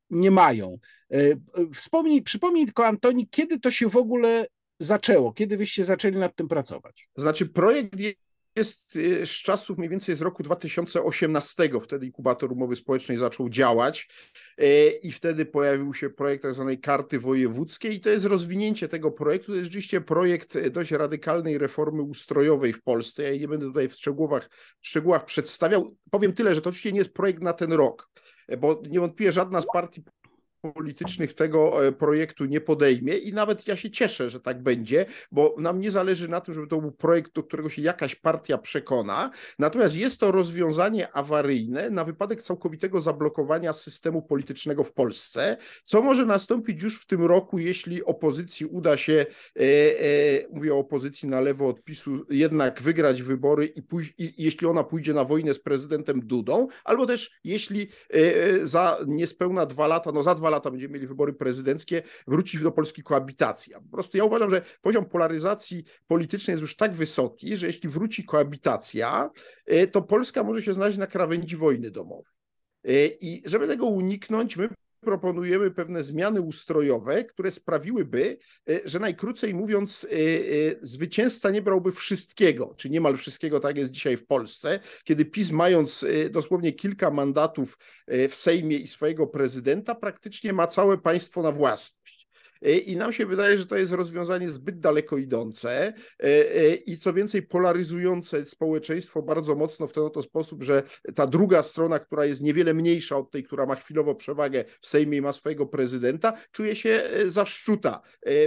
[0.10, 0.78] nie mają.
[1.12, 1.18] E,
[1.74, 4.48] wspomnij, przypomnij tylko, Antoni, kiedy to się w ogóle
[4.80, 5.34] zaczęło?
[5.34, 7.10] Kiedy wyście zaczęli nad tym pracować?
[7.16, 8.00] Znaczy, projekt
[8.56, 14.10] jest y, z czasów mniej więcej z roku 2018, wtedy inkubator umowy społecznej zaczął działać
[14.62, 19.12] y, i wtedy pojawił się projekt tak zwanej karty wojewódzkiej i to jest rozwinięcie tego
[19.12, 19.48] projektu.
[19.48, 23.24] To jest rzeczywiście projekt dość radykalnej reformy ustrojowej w Polsce.
[23.24, 24.50] Ja nie będę tutaj w szczegółach,
[24.80, 25.96] w szczegółach przedstawiał.
[26.12, 28.10] Powiem tyle, że to oczywiście nie jest projekt na ten rok,
[28.58, 30.04] bo niewątpliwie żadna z partii
[30.72, 35.56] politycznych tego e, projektu nie podejmie i nawet ja się cieszę, że tak będzie, bo
[35.60, 39.32] nam nie zależy na tym, żeby to był projekt, do którego się jakaś partia przekona,
[39.60, 46.26] natomiast jest to rozwiązanie awaryjne na wypadek całkowitego zablokowania systemu politycznego w Polsce, co może
[46.26, 49.26] nastąpić już w tym roku, jeśli opozycji uda się,
[49.60, 54.44] e, e, mówię o opozycji na lewo od PiSu, jednak wygrać wybory i, pój- i
[54.44, 59.88] jeśli ona pójdzie na wojnę z prezydentem Dudą, albo też jeśli e, za niespełna dwa
[59.88, 63.82] lata, no za dwa lata będziemy mieli wybory prezydenckie, wróci do Polski koabitacja.
[63.82, 68.24] Po prostu ja uważam, że poziom polaryzacji politycznej jest już tak wysoki, że jeśli wróci
[68.24, 69.30] koabitacja,
[69.74, 72.34] y, to Polska może się znaleźć na krawędzi wojny domowej.
[72.88, 74.70] Y, I żeby tego uniknąć, my
[75.04, 78.38] proponujemy pewne zmiany ustrojowe, które sprawiłyby,
[78.70, 80.16] e, że najkrócej mówiąc, e, e,
[80.82, 86.06] zwycięzca nie brałby wszystkiego, czy niemal wszystkiego, tak jest dzisiaj w Polsce, kiedy PiS, mając
[86.32, 87.78] dosłownie kilka mandatów
[88.30, 92.23] w Sejmie i swojego prezydenta, praktycznie ma całe państwo na własność.
[92.86, 95.94] I nam się wydaje, że to jest rozwiązanie zbyt daleko idące
[96.86, 100.84] i co więcej polaryzujące społeczeństwo bardzo mocno w ten oto sposób, że
[101.16, 105.18] ta druga strona, która jest niewiele mniejsza od tej, która ma chwilowo przewagę w Sejmie
[105.18, 108.02] i ma swojego prezydenta, czuje się zaszczuta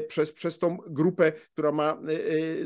[0.08, 2.00] przez, przez tą grupę, która ma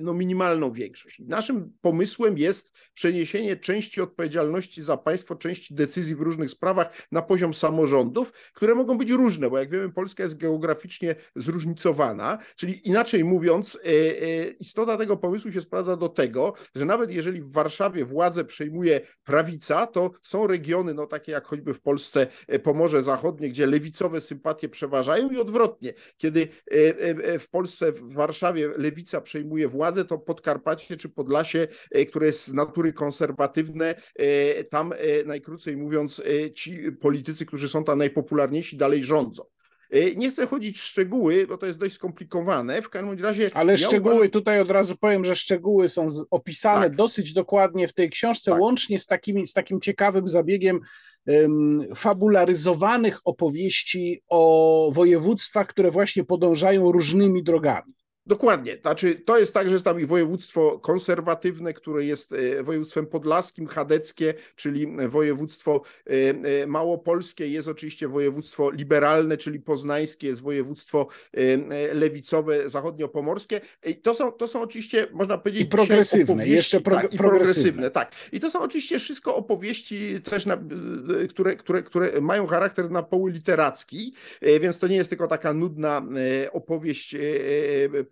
[0.01, 1.19] no, minimalną większość.
[1.19, 7.55] Naszym pomysłem jest przeniesienie części odpowiedzialności za państwo, części decyzji w różnych sprawach na poziom
[7.55, 13.79] samorządów, które mogą być różne, bo jak wiemy, Polska jest geograficznie zróżnicowana, czyli inaczej mówiąc,
[13.85, 18.45] e, e, istota tego pomysłu się sprawdza do tego, że nawet jeżeli w Warszawie władzę
[18.45, 23.67] przejmuje prawica, to są regiony, no takie jak choćby w Polsce e, Pomorze Zachodnie, gdzie
[23.67, 25.95] lewicowe sympatie przeważają i odwrotnie.
[26.17, 26.49] Kiedy
[27.39, 31.67] w Polsce, w Warszawie lewica przejmuje władzę, to Podkarpacie czy Podlasie,
[32.09, 33.95] które jest z natury konserwatywne,
[34.71, 34.95] tam
[35.27, 36.23] najkrócej mówiąc
[36.55, 39.45] ci politycy, którzy są tam najpopularniejsi, dalej rządzą.
[39.91, 42.83] E, nie chcę chodzić w szczegóły, bo to jest dość skomplikowane.
[42.83, 43.51] W każdym razie.
[43.55, 44.31] Ale ja szczegóły, uważam...
[44.31, 46.97] tutaj od razu powiem, że szczegóły są opisane tak.
[46.97, 48.61] dosyć dokładnie w tej książce, tak.
[48.61, 50.81] łącznie z, takimi, z takim ciekawym zabiegiem
[51.27, 57.93] um, fabularyzowanych opowieści o województwach, które właśnie podążają różnymi drogami.
[58.31, 58.77] Dokładnie.
[58.83, 63.67] Znaczy, to jest tak, że jest tam i województwo konserwatywne, które jest e, województwem podlaskim,
[63.67, 66.13] chadeckie, czyli województwo e,
[66.63, 71.07] e, małopolskie, jest oczywiście województwo liberalne, czyli poznańskie, jest województwo
[71.93, 73.61] lewicowe, zachodniopomorskie.
[73.87, 77.91] I to są, to są oczywiście, można powiedzieć, I progresywne, jeszcze pro, tak, i progresywne.
[77.91, 78.13] Tak.
[78.33, 80.59] I to są oczywiście wszystko opowieści też, na,
[81.29, 84.15] które, które, które mają charakter na poły literacki,
[84.61, 86.03] więc to nie jest tylko taka nudna
[86.53, 87.17] opowieść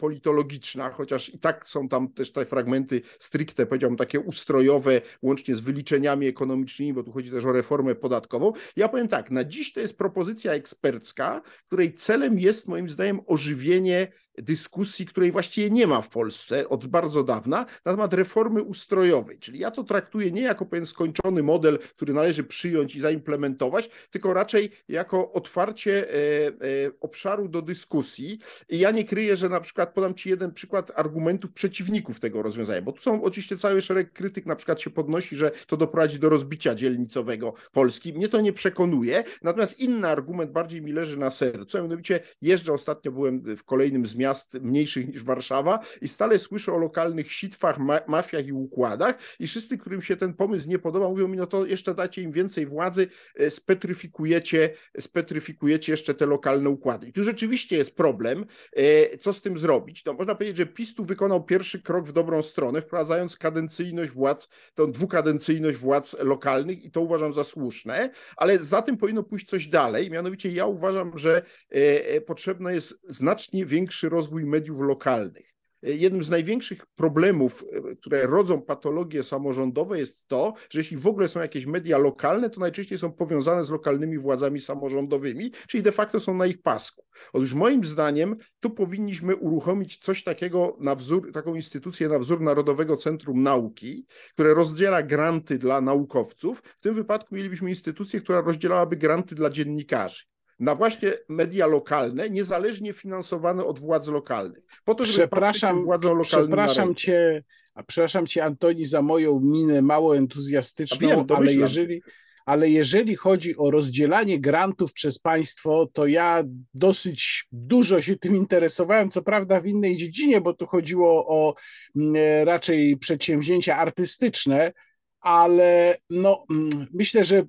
[0.09, 5.61] politologiczna, chociaż i tak są tam też te fragmenty stricte, powiedziałbym, takie ustrojowe, łącznie z
[5.61, 8.53] wyliczeniami ekonomicznymi, bo tu chodzi też o reformę podatkową.
[8.77, 14.13] Ja powiem tak, na dziś to jest propozycja ekspercka, której celem jest moim zdaniem ożywienie
[14.43, 19.39] dyskusji, której właściwie nie ma w Polsce od bardzo dawna, na temat reformy ustrojowej.
[19.39, 24.35] Czyli ja to traktuję nie jako pewien skończony model, który należy przyjąć i zaimplementować, tylko
[24.35, 26.53] raczej jako otwarcie e, e,
[27.01, 28.39] obszaru do dyskusji.
[28.69, 32.83] I ja nie kryję, że na przykład podam Ci jeden przykład argumentów przeciwników tego rozwiązania,
[32.83, 36.29] bo tu są oczywiście cały szereg krytyk, na przykład się podnosi, że to doprowadzi do
[36.29, 38.13] rozbicia dzielnicowego Polski.
[38.13, 42.73] Mnie to nie przekonuje, natomiast inny argument bardziej mi leży na sercu, a mianowicie jeżdżę,
[42.73, 47.79] ostatnio byłem w kolejnym z miast mniejszych niż Warszawa i stale słyszę o lokalnych sitwach,
[47.79, 51.47] ma mafiach i układach i wszyscy, którym się ten pomysł nie podoba, mówią mi, no
[51.47, 57.09] to jeszcze dacie im więcej władzy, e, spetryfikujecie, spetryfikujecie jeszcze te lokalne układy.
[57.09, 60.05] I tu rzeczywiście jest problem, e, co z tym zrobić.
[60.05, 64.49] No, można powiedzieć, że PiS tu wykonał pierwszy krok w dobrą stronę, wprowadzając kadencyjność władz,
[64.75, 69.67] tą dwukadencyjność władz lokalnych i to uważam za słuszne, ale za tym powinno pójść coś
[69.67, 75.49] dalej, mianowicie ja uważam, że e, potrzebny jest znacznie większy rozwój mediów lokalnych.
[75.83, 77.65] Jednym z największych problemów,
[78.01, 82.61] które rodzą patologie samorządowe, jest to, że jeśli w ogóle są jakieś media lokalne, to
[82.61, 87.05] najczęściej są powiązane z lokalnymi władzami samorządowymi, czyli de facto są na ich pasku.
[87.33, 92.97] Otóż moim zdaniem tu powinniśmy uruchomić coś takiego na wzór, taką instytucję na wzór Narodowego
[92.97, 96.63] Centrum Nauki, które rozdziela granty dla naukowców.
[96.79, 100.25] W tym wypadku mielibyśmy instytucję, która rozdzielałaby granty dla dziennikarzy
[100.61, 104.65] na właśnie media lokalne, niezależnie finansowane od władz lokalnych.
[104.85, 107.45] Po to, żeby przepraszam, władzom lokalnym przepraszam cię,
[107.75, 112.03] a przepraszam cię, Antoni, za moją minę mało entuzjastyczną, wiem, ale jeżeli,
[112.47, 116.45] ale jeżeli chodzi o rozdzielanie grantów przez państwo, to ja
[116.75, 121.55] dosyć dużo się tym interesowałem, co prawda w innej dziedzinie, bo tu chodziło o
[121.97, 124.73] mm, raczej przedsięwzięcia artystyczne,
[125.21, 127.43] ale no, mm, myślę, że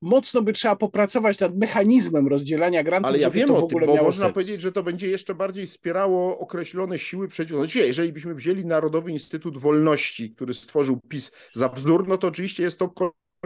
[0.00, 3.08] mocno by trzeba popracować nad mechanizmem rozdzielania grantów.
[3.08, 4.34] Ale ja wiem o tym, bo można sens.
[4.34, 7.56] powiedzieć, że to będzie jeszcze bardziej wspierało określone siły przeciw.
[7.56, 12.62] No, jeżeli byśmy wzięli Narodowy Instytut Wolności, który stworzył PiS za wzór, no to oczywiście
[12.62, 12.88] jest to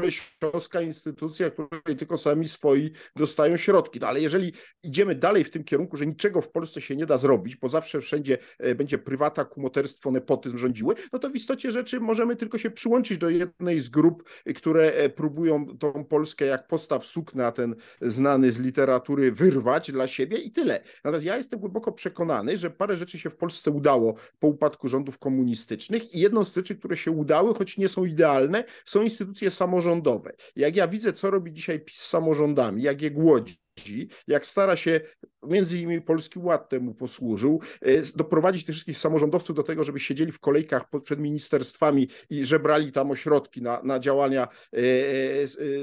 [0.01, 4.01] kolesioska instytucja, której tylko sami swoi dostają środki.
[4.01, 7.19] No ale jeżeli idziemy dalej w tym kierunku, że niczego w Polsce się nie da
[7.19, 12.01] zrobić, bo zawsze wszędzie e, będzie prywata, kumoterstwo, nepotyzm rządziły, no to w istocie rzeczy
[12.01, 14.25] możemy tylko się przyłączyć do jednej z grup,
[14.57, 20.39] które e, próbują tą Polskę jak postaw sukna, ten znany z literatury, wyrwać dla siebie
[20.39, 20.81] i tyle.
[21.05, 25.19] Natomiast ja jestem głęboko przekonany, że parę rzeczy się w Polsce udało po upadku rządów
[25.19, 29.90] komunistycznych i jedną z rzeczy, które się udały, choć nie są idealne, są instytucje samorządowe,
[29.91, 30.33] samorządowe.
[30.57, 35.01] Jak ja widzę, co robi dzisiaj PiS z samorządami, jak je głodzi, jak stara się,
[35.43, 40.33] między innymi Polski Ład temu posłużył, e, doprowadzić tych wszystkich samorządowców do tego, żeby siedzieli
[40.33, 44.79] w kolejkach przed ministerstwami i żebrali tam ośrodki na, na działania e,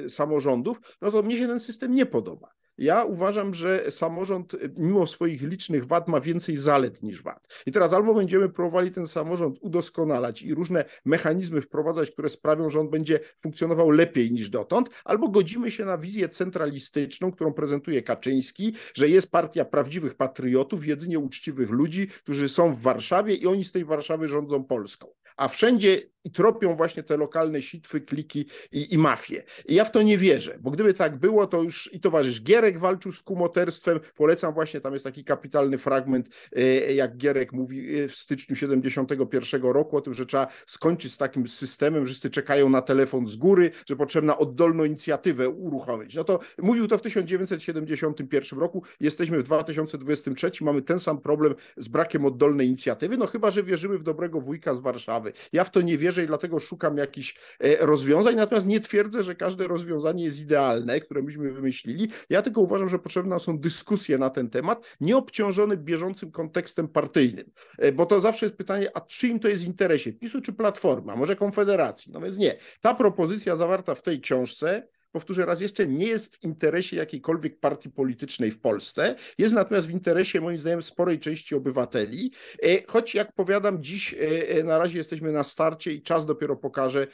[0.05, 2.56] e, samorządów, no to mnie się ten system nie podoba.
[2.77, 7.47] Ja uważam, że samorząd mimo swoich licznych wad ma więcej zalet niż wad.
[7.65, 12.79] I teraz albo będziemy próbowali ten samorząd udoskonalać i różne mechanizmy wprowadzać, które sprawią, że
[12.79, 18.73] on będzie funkcjonował lepiej niż dotąd, albo godzimy się na wizję centralistyczną, którą prezentuje Kaczyński,
[18.93, 23.71] że jest partia prawdziwych patriotów, jedynie uczciwych ludzi, którzy są w Warszawie i oni z
[23.71, 25.07] tej Warszawy rządzą Polską
[25.37, 26.01] a wszędzie
[26.31, 29.43] tropią właśnie te lokalne sitwy, kliki i, i mafie.
[29.65, 32.79] I ja w to nie wierzę, bo gdyby tak było, to już i towarzysz Gierek
[32.79, 33.99] walczył z kumoterstwem.
[34.15, 39.61] Polecam właśnie, tam jest taki kapitalny fragment, e, jak Gierek mówi e, w styczniu 71
[39.61, 43.35] roku o tym, że trzeba skończyć z takim systemem, że wszyscy czekają na telefon z
[43.35, 46.15] góry, że potrzebna oddolną inicjatywę uruchomić.
[46.15, 51.87] No to mówił to w 1971 roku, jesteśmy w 2023, mamy ten sam problem z
[51.87, 55.33] brakiem oddolnej inicjatywy, no chyba, że wierzymy w dobrego wujka z Warszawy.
[55.53, 59.35] Ja w to nie wierzę i dlatego szukam jakichś e, rozwiązań, natomiast nie twierdzę, że
[59.35, 62.09] każde rozwiązanie jest idealne, które myśmy wymyślili.
[62.29, 67.51] Ja tylko uważam, że potrzebne są dyskusje na ten temat, nie obciążone bieżącym kontekstem partyjnym,
[67.77, 71.15] e, bo to zawsze jest pytanie, a czyim to jest interesie, PiSu czy Platformy, a
[71.15, 72.11] może Konfederacji?
[72.11, 72.57] No więc nie.
[72.81, 77.89] Ta propozycja zawarta w tej książce powtórzę raz jeszcze, nie jest w interesie jakiejkolwiek partii
[77.89, 82.31] politycznej w Polsce, jest natomiast w interesie moim zdaniem sporej części obywateli,
[82.63, 86.55] e, choć jak powiadam, dziś e, e, na razie jesteśmy na starcie i czas dopiero
[86.55, 87.07] pokaże,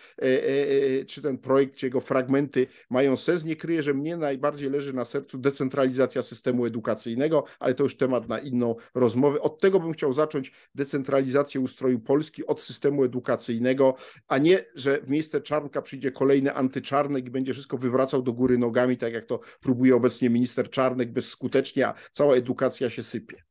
[1.08, 3.44] czy ten projekt, czy jego fragmenty mają sens.
[3.44, 8.30] Nie kryję, że mnie najbardziej leży na sercu decentralizacja systemu edukacyjnego, ale to już temat
[8.30, 9.42] na inną rozmowę.
[9.42, 13.96] Od tego bym chciał zacząć decentralizację ustroju Polski, od systemu edukacyjnego,
[14.28, 18.58] a nie, że w miejsce Czarnka przyjdzie kolejny antyczarnek i będzie wszystko wywracał do góry
[18.58, 23.44] nogami, tak jak to próbuje obecnie minister Czarnek bezskutecznie, a cała edukacja się sypie.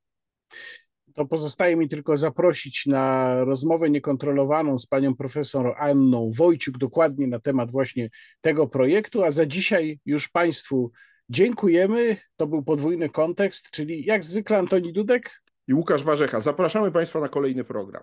[1.14, 7.40] To pozostaje mi tylko zaprosić na rozmowę niekontrolowaną z panią profesor Anną Wojciuk dokładnie na
[7.40, 8.10] temat właśnie
[8.40, 10.92] tego projektu, a za dzisiaj już państwu
[11.28, 12.16] dziękujemy.
[12.36, 16.40] To był podwójny kontekst, czyli jak zwykle Antoni Dudek i Łukasz Warzecha.
[16.40, 18.02] Zapraszamy państwa na kolejny program.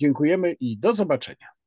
[0.00, 1.59] Dziękujemy i do zobaczenia.